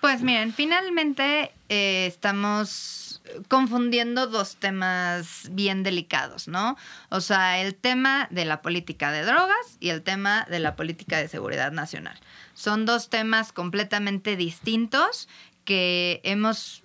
Pues 0.01 0.21
miren, 0.23 0.53
finalmente 0.53 1.51
eh, 1.69 2.05
estamos 2.07 3.08
confundiendo 3.47 4.27
dos 4.27 4.55
temas 4.55 5.49
bien 5.51 5.83
delicados, 5.83 6.47
¿no? 6.47 6.77
O 7.09 7.21
sea, 7.21 7.59
el 7.61 7.75
tema 7.75 8.27
de 8.31 8.45
la 8.45 8.61
política 8.61 9.11
de 9.11 9.23
drogas 9.23 9.77
y 9.79 9.89
el 9.89 10.01
tema 10.01 10.45
de 10.49 10.59
la 10.59 10.75
política 10.75 11.17
de 11.17 11.27
seguridad 11.27 11.71
nacional. 11.71 12.19
Son 12.53 12.85
dos 12.85 13.09
temas 13.09 13.51
completamente 13.51 14.35
distintos 14.35 15.29
que 15.65 16.21
hemos 16.23 16.83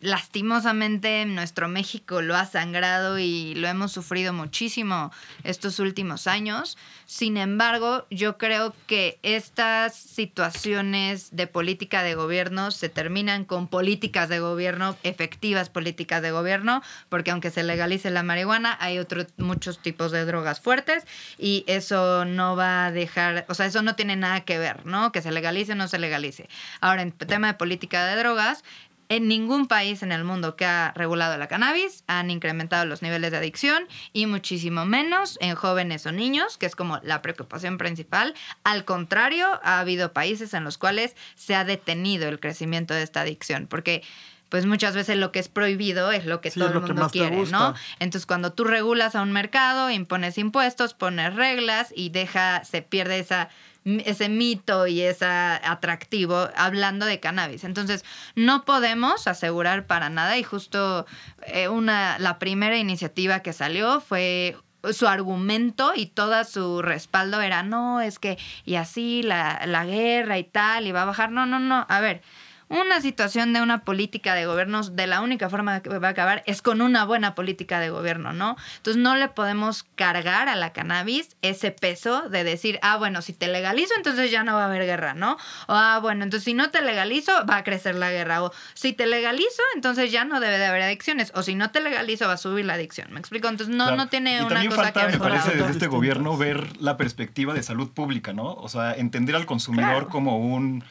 lastimosamente 0.00 1.24
nuestro 1.26 1.68
México 1.68 2.22
lo 2.22 2.34
ha 2.36 2.46
sangrado 2.46 3.18
y 3.18 3.54
lo 3.54 3.68
hemos 3.68 3.92
sufrido 3.92 4.32
muchísimo 4.32 5.12
estos 5.44 5.78
últimos 5.78 6.26
años. 6.26 6.78
Sin 7.06 7.36
embargo, 7.36 8.06
yo 8.10 8.38
creo 8.38 8.74
que 8.86 9.18
estas 9.22 9.94
situaciones 9.94 11.36
de 11.36 11.46
política 11.46 12.02
de 12.02 12.14
gobierno 12.14 12.70
se 12.70 12.88
terminan 12.88 13.44
con 13.44 13.68
políticas 13.68 14.28
de 14.28 14.40
gobierno, 14.40 14.96
efectivas 15.02 15.68
políticas 15.68 16.22
de 16.22 16.30
gobierno, 16.30 16.82
porque 17.08 17.30
aunque 17.30 17.50
se 17.50 17.62
legalice 17.62 18.10
la 18.10 18.22
marihuana, 18.22 18.76
hay 18.80 18.98
otros 18.98 19.26
muchos 19.36 19.82
tipos 19.82 20.12
de 20.12 20.24
drogas 20.24 20.60
fuertes 20.60 21.06
y 21.38 21.64
eso 21.66 22.24
no 22.24 22.56
va 22.56 22.86
a 22.86 22.92
dejar, 22.92 23.44
o 23.48 23.54
sea, 23.54 23.66
eso 23.66 23.82
no 23.82 23.96
tiene 23.96 24.16
nada 24.16 24.40
que 24.40 24.58
ver, 24.58 24.86
¿no? 24.86 25.12
Que 25.12 25.20
se 25.20 25.30
legalice 25.30 25.72
o 25.72 25.76
no 25.76 25.88
se 25.88 25.98
legalice. 25.98 26.48
Ahora, 26.80 27.02
en 27.02 27.12
tema 27.12 27.48
de 27.48 27.54
política 27.54 28.06
de 28.06 28.16
drogas, 28.16 28.64
en 29.10 29.26
ningún 29.26 29.66
país 29.66 30.04
en 30.04 30.12
el 30.12 30.22
mundo 30.22 30.54
que 30.54 30.64
ha 30.64 30.92
regulado 30.94 31.36
la 31.36 31.48
cannabis 31.48 32.04
han 32.06 32.30
incrementado 32.30 32.86
los 32.86 33.02
niveles 33.02 33.32
de 33.32 33.38
adicción 33.38 33.88
y 34.12 34.26
muchísimo 34.26 34.86
menos 34.86 35.36
en 35.40 35.56
jóvenes 35.56 36.06
o 36.06 36.12
niños, 36.12 36.56
que 36.56 36.66
es 36.66 36.76
como 36.76 37.00
la 37.02 37.20
preocupación 37.20 37.76
principal. 37.76 38.34
Al 38.62 38.84
contrario, 38.84 39.46
ha 39.64 39.80
habido 39.80 40.12
países 40.12 40.54
en 40.54 40.62
los 40.62 40.78
cuales 40.78 41.16
se 41.34 41.56
ha 41.56 41.64
detenido 41.64 42.28
el 42.28 42.38
crecimiento 42.38 42.94
de 42.94 43.02
esta 43.02 43.22
adicción, 43.22 43.66
porque 43.66 44.04
pues 44.48 44.64
muchas 44.64 44.94
veces 44.94 45.16
lo 45.16 45.32
que 45.32 45.40
es 45.40 45.48
prohibido 45.48 46.12
es 46.12 46.24
lo 46.24 46.40
que 46.40 46.52
Sí, 46.52 46.60
todo 46.60 46.68
el 46.68 46.80
mundo 46.80 47.08
quiere. 47.10 47.36
¿no? 47.46 47.74
Entonces, 47.98 48.26
cuando 48.26 48.52
tú 48.52 48.64
regulas 48.64 49.16
a 49.16 49.22
un 49.22 49.32
mercado, 49.32 49.90
impones 49.90 50.38
impuestos, 50.38 50.94
pones 50.94 51.34
reglas 51.34 51.92
y 51.96 52.10
deja, 52.10 52.64
se 52.64 52.82
pierde 52.82 53.18
esa 53.18 53.48
ese 53.84 54.28
mito 54.28 54.86
y 54.86 55.00
ese 55.00 55.26
atractivo 55.26 56.48
hablando 56.54 57.06
de 57.06 57.20
cannabis. 57.20 57.64
Entonces, 57.64 58.04
no 58.34 58.64
podemos 58.64 59.26
asegurar 59.26 59.86
para 59.86 60.10
nada 60.10 60.36
y 60.38 60.42
justo 60.42 61.06
eh, 61.46 61.68
una 61.68 62.18
la 62.18 62.38
primera 62.38 62.76
iniciativa 62.76 63.40
que 63.40 63.52
salió 63.52 64.00
fue 64.00 64.56
su 64.92 65.06
argumento 65.06 65.92
y 65.94 66.06
todo 66.06 66.42
su 66.44 66.82
respaldo 66.82 67.40
era, 67.40 67.62
no, 67.62 68.00
es 68.00 68.18
que, 68.18 68.38
y 68.64 68.76
así 68.76 69.22
la, 69.22 69.62
la 69.66 69.84
guerra 69.84 70.38
y 70.38 70.44
tal, 70.44 70.86
y 70.86 70.92
va 70.92 71.02
a 71.02 71.06
bajar. 71.06 71.30
No, 71.30 71.46
no, 71.46 71.58
no. 71.58 71.86
A 71.88 72.00
ver, 72.00 72.22
una 72.70 73.00
situación 73.00 73.52
de 73.52 73.60
una 73.60 73.84
política 73.84 74.34
de 74.34 74.46
gobiernos, 74.46 74.94
de 74.94 75.08
la 75.08 75.20
única 75.22 75.50
forma 75.50 75.80
que 75.80 75.90
va 75.98 76.06
a 76.06 76.10
acabar 76.12 76.44
es 76.46 76.62
con 76.62 76.80
una 76.80 77.04
buena 77.04 77.34
política 77.34 77.80
de 77.80 77.90
gobierno, 77.90 78.32
¿no? 78.32 78.56
Entonces 78.76 79.02
no 79.02 79.16
le 79.16 79.26
podemos 79.28 79.82
cargar 79.96 80.48
a 80.48 80.54
la 80.54 80.72
cannabis 80.72 81.36
ese 81.42 81.72
peso 81.72 82.28
de 82.28 82.44
decir, 82.44 82.78
ah, 82.82 82.96
bueno, 82.96 83.22
si 83.22 83.32
te 83.32 83.48
legalizo, 83.48 83.92
entonces 83.96 84.30
ya 84.30 84.44
no 84.44 84.54
va 84.54 84.62
a 84.62 84.66
haber 84.66 84.84
guerra, 84.86 85.14
¿no? 85.14 85.32
O, 85.66 85.74
ah, 85.74 85.98
bueno, 86.00 86.22
entonces 86.22 86.44
si 86.44 86.54
no 86.54 86.70
te 86.70 86.80
legalizo, 86.80 87.32
va 87.44 87.56
a 87.56 87.64
crecer 87.64 87.96
la 87.96 88.12
guerra. 88.12 88.44
O 88.44 88.52
si 88.74 88.92
te 88.92 89.06
legalizo, 89.06 89.62
entonces 89.74 90.12
ya 90.12 90.24
no 90.24 90.38
debe 90.38 90.56
de 90.58 90.66
haber 90.66 90.82
adicciones. 90.82 91.32
O 91.34 91.42
si 91.42 91.56
no 91.56 91.72
te 91.72 91.80
legalizo, 91.80 92.28
va 92.28 92.34
a 92.34 92.36
subir 92.36 92.64
la 92.66 92.74
adicción. 92.74 93.12
¿Me 93.12 93.18
explico? 93.18 93.48
Entonces 93.48 93.74
no, 93.74 93.84
Claro. 93.86 93.96
no 93.96 94.08
tiene 94.08 94.36
y 94.38 94.40
una 94.42 94.64
cosa 94.66 94.82
falta, 94.84 94.92
que 95.00 95.06
ver 95.06 95.14
me 95.18 95.18
parece, 95.28 95.50
desde 95.56 95.72
este 95.72 95.88
gobierno 95.88 96.36
ver 96.36 96.80
la 96.80 96.96
perspectiva 96.96 97.52
de 97.52 97.64
salud 97.64 97.90
pública, 97.90 98.32
¿no? 98.32 98.52
O 98.54 98.68
sea, 98.68 98.94
entender 98.94 99.34
al 99.34 99.44
consumidor 99.46 99.90
Claro. 99.90 100.08
como 100.08 100.38
un 100.38 100.84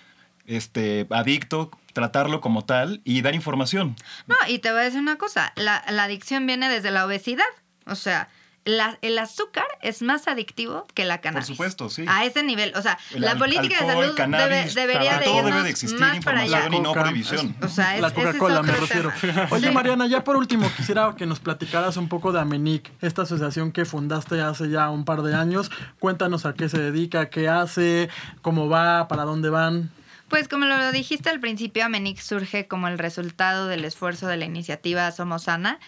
este, 0.50 1.08
adicto, 1.12 1.72
tratarlo 1.94 2.42
como 2.42 2.66
tal 2.66 3.02
y 3.06 3.22
dar 3.22 3.36
información. 3.36 3.96
No, 4.28 4.36
y 4.48 4.60
te 4.60 4.72
voy 4.72 4.82
a 4.82 4.84
decir 4.84 5.00
una 5.00 5.18
cosa, 5.18 5.54
la, 5.56 5.84
la 5.90 6.04
adicción 6.04 6.46
viene 6.46 6.70
desde 6.70 6.92
la 6.92 7.06
obesidad. 7.06 7.46
O 7.86 7.96
sea, 7.96 8.30
la- 8.66 9.00
el 9.02 9.18
azúcar 9.18 9.66
es 9.82 10.02
más 10.02 10.28
adictivo 10.28 10.86
que 10.94 11.04
la 11.06 11.22
cannabis. 11.22 11.48
supuesto, 11.48 11.90
sí. 11.90 12.06
A 12.08 12.26
ese 12.26 12.44
nivel. 12.44 12.74
O 12.76 12.82
sea, 12.82 13.00
El 13.16 13.22
la 13.22 13.32
al- 13.32 13.38
política 13.40 13.78
alcohol, 13.80 13.96
de 13.96 14.02
salud 14.04 14.16
cannabis, 14.18 14.76
debe- 14.76 14.88
debería 14.88 15.10
para 15.12 15.20
de 15.20 15.26
todo 15.26 15.44
debe 15.46 15.64
de 15.64 15.70
existir 15.70 16.00
más 16.00 16.24
para 16.24 16.42
allá. 16.42 16.68
y 16.72 16.80
no 16.80 16.92
prohibición. 16.94 17.56
O 17.64 17.68
sea, 17.68 17.96
es, 17.96 18.02
la 18.02 18.12
Coca-Cola 18.14 18.62
me 18.62 18.72
refiero. 18.74 19.12
tema. 19.20 19.48
Oye, 19.50 19.68
Sí. 19.70 19.74
Mariana, 19.74 20.08
ya 20.08 20.24
por 20.24 20.36
último 20.36 20.70
quisiera 20.78 21.16
que 21.18 21.26
nos 21.26 21.40
platicaras 21.40 21.98
un 21.98 22.10
poco 22.10 22.32
de 22.32 22.42
Amenic, 22.42 22.92
esta 23.02 23.24
asociación 23.24 23.72
que 23.72 23.86
fundaste 23.86 24.40
hace 24.42 24.70
ya 24.70 24.90
un 24.92 25.04
par 25.06 25.22
de 25.24 25.34
años. 25.36 25.72
Cuéntanos 25.98 26.46
a 26.46 26.54
qué 26.54 26.70
se 26.70 26.78
dedica, 26.80 27.30
qué 27.30 27.50
hace, 27.50 28.10
cómo 28.44 28.70
va, 28.70 29.08
para 29.08 29.24
dónde 29.24 29.50
van. 29.50 29.90
Pues 30.30 30.48
como 30.48 30.66
lo 30.66 30.92
dijiste 30.92 31.30
al 31.30 31.40
principio, 31.40 31.86
Amenic 31.86 32.20
surge 32.20 32.68
como 32.68 32.88
el 32.88 33.00
resultado 33.00 33.68
del 33.68 33.84
esfuerzo 33.84 34.28
de 34.28 34.38
la 34.38 34.46
iniciativa 34.46 35.12
Somos 35.12 35.44
Sana, 35.44 35.80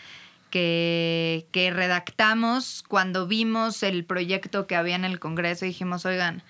que, 0.49 1.45
que 1.51 1.69
redactamos 1.71 2.83
cuando 2.87 3.27
vimos 3.27 3.83
el 3.83 4.03
proyecto 4.03 4.65
que 4.65 4.75
había 4.75 4.95
en 4.95 5.05
el 5.05 5.19
Congreso 5.19 5.65
y 5.65 5.69
dijimos, 5.69 6.05
oigan, 6.05 6.41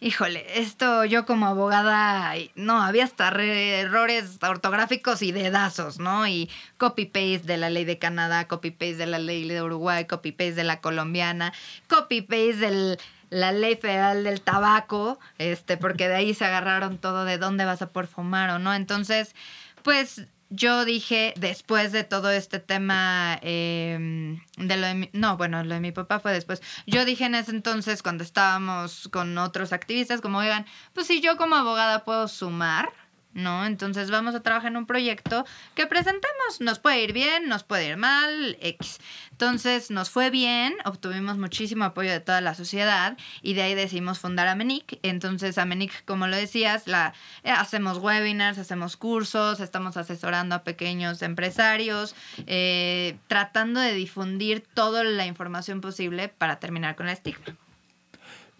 híjole, 0.00 0.44
esto 0.60 1.04
yo 1.06 1.24
como 1.24 1.46
abogada, 1.46 2.34
no, 2.56 2.82
había 2.82 3.04
hasta 3.04 3.30
re- 3.30 3.80
errores 3.80 4.38
ortográficos 4.42 5.22
y 5.22 5.32
dedazos, 5.32 5.98
¿no? 5.98 6.28
Y 6.28 6.50
copy-paste 6.76 7.40
de 7.46 7.56
la 7.56 7.70
ley 7.70 7.84
de 7.86 7.98
Canadá, 7.98 8.48
copy-paste 8.48 8.96
de 8.96 9.06
la 9.06 9.18
ley 9.18 9.48
de 9.48 9.62
Uruguay, 9.62 10.04
copy-paste 10.06 10.54
de 10.54 10.64
la 10.64 10.80
colombiana, 10.80 11.52
copy-paste 11.88 12.56
de 12.56 12.98
la 13.30 13.52
ley 13.52 13.76
federal 13.76 14.24
del 14.24 14.40
tabaco, 14.40 15.18
este, 15.38 15.76
porque 15.76 16.08
de 16.08 16.16
ahí 16.16 16.34
se 16.34 16.44
agarraron 16.44 16.98
todo 16.98 17.24
de 17.24 17.38
dónde 17.38 17.64
vas 17.64 17.82
a 17.82 17.88
poder 17.88 18.08
fumar 18.08 18.50
o 18.50 18.58
no. 18.58 18.74
Entonces, 18.74 19.34
pues 19.82 20.26
yo 20.50 20.84
dije, 20.84 21.32
después 21.36 21.92
de 21.92 22.02
todo 22.02 22.30
este 22.32 22.58
tema 22.58 23.38
eh, 23.40 24.36
de 24.56 24.76
lo 24.76 24.86
de 24.86 24.94
mi, 24.94 25.10
no, 25.12 25.36
bueno, 25.36 25.62
lo 25.62 25.74
de 25.74 25.80
mi 25.80 25.92
papá 25.92 26.18
fue 26.18 26.32
después. 26.32 26.60
Yo 26.86 27.04
dije 27.04 27.24
en 27.24 27.36
ese 27.36 27.52
entonces, 27.52 28.02
cuando 28.02 28.24
estábamos 28.24 29.08
con 29.12 29.38
otros 29.38 29.72
activistas, 29.72 30.20
como, 30.20 30.38
oigan, 30.38 30.66
pues 30.92 31.06
si 31.06 31.20
yo 31.20 31.36
como 31.36 31.54
abogada 31.54 32.04
puedo 32.04 32.26
sumar, 32.26 32.90
¿no? 33.34 33.64
Entonces 33.64 34.10
vamos 34.10 34.34
a 34.34 34.40
trabajar 34.40 34.70
en 34.70 34.76
un 34.76 34.86
proyecto 34.86 35.44
que 35.74 35.86
presentemos. 35.86 36.60
Nos 36.60 36.78
puede 36.78 37.02
ir 37.02 37.12
bien, 37.12 37.48
nos 37.48 37.62
puede 37.62 37.88
ir 37.88 37.96
mal, 37.96 38.56
X. 38.60 38.98
Entonces 39.30 39.90
nos 39.90 40.10
fue 40.10 40.30
bien, 40.30 40.74
obtuvimos 40.84 41.38
muchísimo 41.38 41.84
apoyo 41.84 42.10
de 42.10 42.20
toda 42.20 42.40
la 42.40 42.54
sociedad 42.54 43.16
y 43.42 43.54
de 43.54 43.62
ahí 43.62 43.74
decidimos 43.74 44.18
fundar 44.18 44.48
Amenic. 44.48 44.98
Entonces 45.02 45.58
Amenic, 45.58 46.04
como 46.04 46.26
lo 46.26 46.36
decías, 46.36 46.86
la, 46.86 47.14
eh, 47.44 47.50
hacemos 47.50 47.98
webinars, 47.98 48.58
hacemos 48.58 48.96
cursos, 48.96 49.60
estamos 49.60 49.96
asesorando 49.96 50.54
a 50.54 50.64
pequeños 50.64 51.22
empresarios, 51.22 52.14
eh, 52.46 53.16
tratando 53.28 53.80
de 53.80 53.94
difundir 53.94 54.62
toda 54.74 55.04
la 55.04 55.26
información 55.26 55.80
posible 55.80 56.28
para 56.28 56.58
terminar 56.58 56.96
con 56.96 57.06
el 57.06 57.12
estigma. 57.12 57.56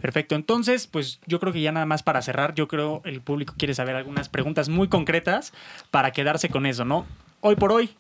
Perfecto, 0.01 0.35
entonces, 0.35 0.87
pues 0.87 1.21
yo 1.27 1.41
creo 1.41 1.53
que 1.53 1.61
ya 1.61 1.73
nada 1.73 1.87
más 1.87 2.03
para 2.03 2.23
cerrar, 2.23 2.55
yo 2.55 2.69
creo 2.69 3.03
el 3.05 3.21
público 3.21 3.55
quiere 3.59 3.75
saber 3.75 3.97
algunas 3.97 4.29
preguntas 4.29 4.69
muy 4.69 4.89
concretas 4.89 5.53
para 5.91 6.11
quedarse 6.13 6.49
con 6.49 6.67
eso, 6.67 6.85
¿no? 6.85 7.07
Hoy 7.41 7.57
por 7.57 7.73
hoy, 7.73 7.91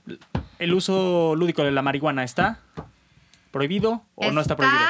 ¿el 0.58 0.74
uso 0.74 1.34
lúdico 1.36 1.64
de 1.64 1.70
la 1.70 1.82
marihuana 1.82 2.24
está 2.24 2.60
prohibido 3.50 4.04
o 4.14 4.30
no 4.30 4.40
está 4.40 4.56
prohibido? 4.56 4.80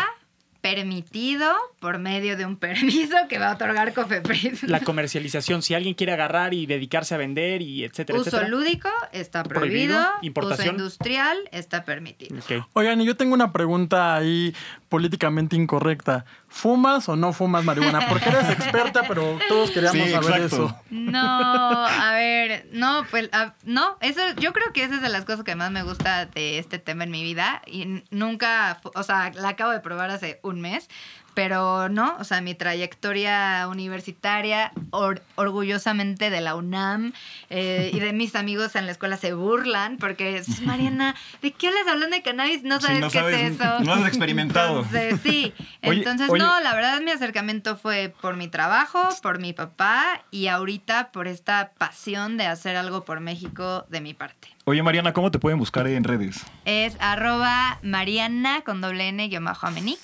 permitido 0.60 1.52
por 1.80 1.98
medio 1.98 2.36
de 2.36 2.44
un 2.44 2.56
permiso 2.56 3.16
que 3.28 3.38
va 3.38 3.50
a 3.50 3.54
otorgar 3.54 3.94
COFEPRIS. 3.94 4.64
La 4.64 4.80
comercialización, 4.84 5.62
si 5.62 5.74
alguien 5.74 5.94
quiere 5.94 6.12
agarrar 6.12 6.54
y 6.54 6.66
dedicarse 6.66 7.14
a 7.14 7.18
vender 7.18 7.62
y 7.62 7.84
etcétera, 7.84 8.18
Uso 8.18 8.28
etcétera. 8.28 8.48
lúdico 8.50 8.88
está 9.12 9.42
Prohibido. 9.42 9.94
prohibido. 9.94 10.08
Importación. 10.22 10.76
Uso 10.76 10.84
industrial 10.84 11.38
está 11.52 11.84
permitido. 11.84 12.36
Oigan, 12.74 13.00
y 13.00 13.06
yo 13.06 13.16
tengo 13.16 13.34
una 13.34 13.52
pregunta 13.52 14.14
ahí 14.16 14.54
políticamente 14.88 15.56
incorrecta. 15.56 16.24
¿Fumas 16.52 17.08
o 17.08 17.14
no 17.14 17.32
fumas 17.32 17.64
marihuana? 17.64 18.08
Porque 18.08 18.28
eres 18.28 18.48
experta, 18.50 19.04
pero 19.06 19.38
todos 19.48 19.70
queríamos 19.74 20.06
Sí, 20.08 20.10
saber 20.12 20.42
eso. 20.42 20.76
No, 20.90 21.86
a 21.86 22.12
ver, 22.14 22.66
no, 22.72 23.06
pues 23.10 23.28
a- 23.32 23.54
no, 23.64 23.96
eso 24.00 24.20
yo 24.36 24.52
creo 24.52 24.72
que 24.72 24.82
esa 24.82 24.96
es 24.96 25.00
de 25.02 25.08
las 25.08 25.24
cosas 25.24 25.44
que 25.44 25.54
más 25.54 25.70
me 25.70 25.84
gusta 25.84 26.26
de 26.26 26.58
este 26.58 26.78
tema 26.80 27.04
en 27.04 27.12
mi 27.12 27.22
vida 27.22 27.62
y 27.66 28.02
nunca, 28.10 28.80
o 28.94 29.02
sea, 29.04 29.30
la 29.34 29.50
acabo 29.50 29.70
de 29.70 29.80
probar 29.80 30.10
hace 30.10 30.40
un 30.42 30.60
mes, 30.60 30.88
pero 31.34 31.88
no, 31.88 32.16
o 32.18 32.24
sea, 32.24 32.40
mi 32.40 32.54
trayectoria 32.54 33.66
universitaria 33.68 34.72
or- 34.90 35.22
orgullosamente 35.36 36.30
de 36.30 36.40
la 36.40 36.54
UNAM 36.54 37.12
eh, 37.50 37.90
y 37.94 38.00
de 38.00 38.12
mis 38.12 38.34
amigos 38.36 38.74
en 38.76 38.86
la 38.86 38.92
escuela 38.92 39.16
se 39.16 39.32
burlan 39.34 39.96
porque 39.98 40.42
Mariana, 40.64 41.14
¿de 41.42 41.52
qué 41.52 41.68
hablas 41.68 41.86
hablando 41.88 42.16
de 42.16 42.22
cannabis? 42.22 42.62
No 42.62 42.80
Sí, 42.80 42.86
sabes 42.86 43.00
no 43.00 43.10
qué 43.10 43.18
sabes, 43.18 43.40
es 43.42 43.60
eso. 43.60 43.80
no 43.84 43.92
has 43.94 44.06
experimentado. 44.06 44.82
Entonces, 44.82 45.20
sí. 45.22 45.52
Oye, 45.84 45.98
Entonces, 45.98 46.28
oye. 46.28 46.42
no, 46.42 46.60
la 46.60 46.74
verdad 46.74 47.00
mi 47.00 47.10
acercamiento 47.10 47.76
fue 47.76 48.12
por 48.20 48.36
mi 48.36 48.48
trabajo, 48.48 49.00
por 49.22 49.38
mi 49.38 49.52
papá 49.52 50.22
y 50.30 50.48
ahorita 50.48 51.10
por 51.12 51.26
esta 51.28 51.70
pasión 51.78 52.36
de 52.36 52.46
hacer 52.46 52.76
algo 52.76 53.04
por 53.04 53.20
México 53.20 53.86
de 53.88 54.00
mi 54.00 54.12
parte. 54.14 54.48
Oye, 54.66 54.82
Mariana, 54.82 55.12
¿cómo 55.12 55.30
te 55.30 55.38
pueden 55.38 55.58
buscar 55.58 55.86
en 55.88 56.04
redes? 56.04 56.44
Es 56.64 56.96
arroba 57.00 57.78
Mariana 57.82 58.60
con 58.62 58.80
doble 58.80 59.08
N 59.08 59.26
guion 59.28 59.44
bajo 59.44 59.66
Amenic 59.66 59.98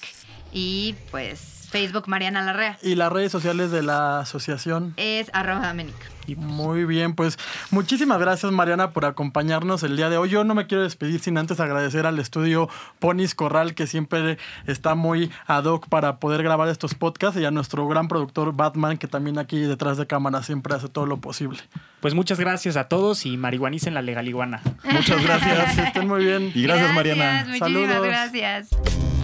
y 0.56 0.94
pues 1.10 1.68
Facebook 1.70 2.04
Mariana 2.08 2.40
Larrea. 2.40 2.78
Y 2.82 2.94
las 2.94 3.12
redes 3.12 3.30
sociales 3.30 3.70
de 3.70 3.82
la 3.82 4.20
asociación. 4.20 4.94
Es 4.96 5.30
arroba 5.34 5.68
Amenic. 5.68 5.94
Muy 6.34 6.86
bien, 6.86 7.14
pues 7.14 7.38
muchísimas 7.70 8.18
gracias 8.18 8.50
Mariana 8.50 8.90
por 8.90 9.04
acompañarnos 9.04 9.82
el 9.82 9.98
día 9.98 10.08
de 10.08 10.16
hoy. 10.16 10.30
Yo 10.30 10.44
no 10.44 10.54
me 10.54 10.66
quiero 10.66 10.82
despedir 10.82 11.20
sin 11.20 11.36
antes 11.36 11.60
agradecer 11.60 12.06
al 12.06 12.18
estudio 12.18 12.70
Ponis 12.98 13.34
Corral 13.34 13.74
que 13.74 13.86
siempre 13.86 14.38
está 14.66 14.94
muy 14.94 15.30
ad 15.46 15.64
hoc 15.64 15.88
para 15.88 16.16
poder 16.16 16.42
grabar 16.42 16.68
estos 16.68 16.94
podcasts 16.94 17.38
y 17.38 17.44
a 17.44 17.50
nuestro 17.50 17.86
gran 17.86 18.08
productor 18.08 18.56
Batman 18.56 18.96
que 18.96 19.08
también 19.08 19.38
aquí 19.38 19.58
detrás 19.58 19.98
de 19.98 20.06
cámara 20.06 20.42
siempre 20.42 20.74
hace 20.74 20.88
todo 20.88 21.04
lo 21.04 21.18
posible. 21.18 21.58
Pues 22.00 22.14
muchas 22.14 22.40
gracias 22.40 22.76
a 22.78 22.88
todos 22.88 23.26
y 23.26 23.36
marihuanicen 23.36 23.92
la 23.92 24.00
legal 24.00 24.26
iguana. 24.26 24.62
Muchas 24.84 25.22
gracias. 25.22 25.74
Que 25.76 25.82
estén 25.82 26.08
muy 26.08 26.24
bien. 26.24 26.50
Y 26.54 26.62
gracias, 26.62 26.94
Mariana. 26.94 27.44
Muchísimas 27.46 27.58
Saludos. 27.58 28.06
gracias. 28.06 29.15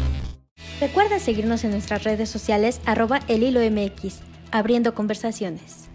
Recuerda 0.80 1.18
seguirnos 1.18 1.64
en 1.64 1.70
nuestras 1.70 2.04
redes 2.04 2.28
sociales 2.28 2.80
arroba 2.86 3.20
el 3.28 3.42
hilo 3.42 3.60
MX, 3.60 4.20
abriendo 4.50 4.94
conversaciones. 4.94 5.91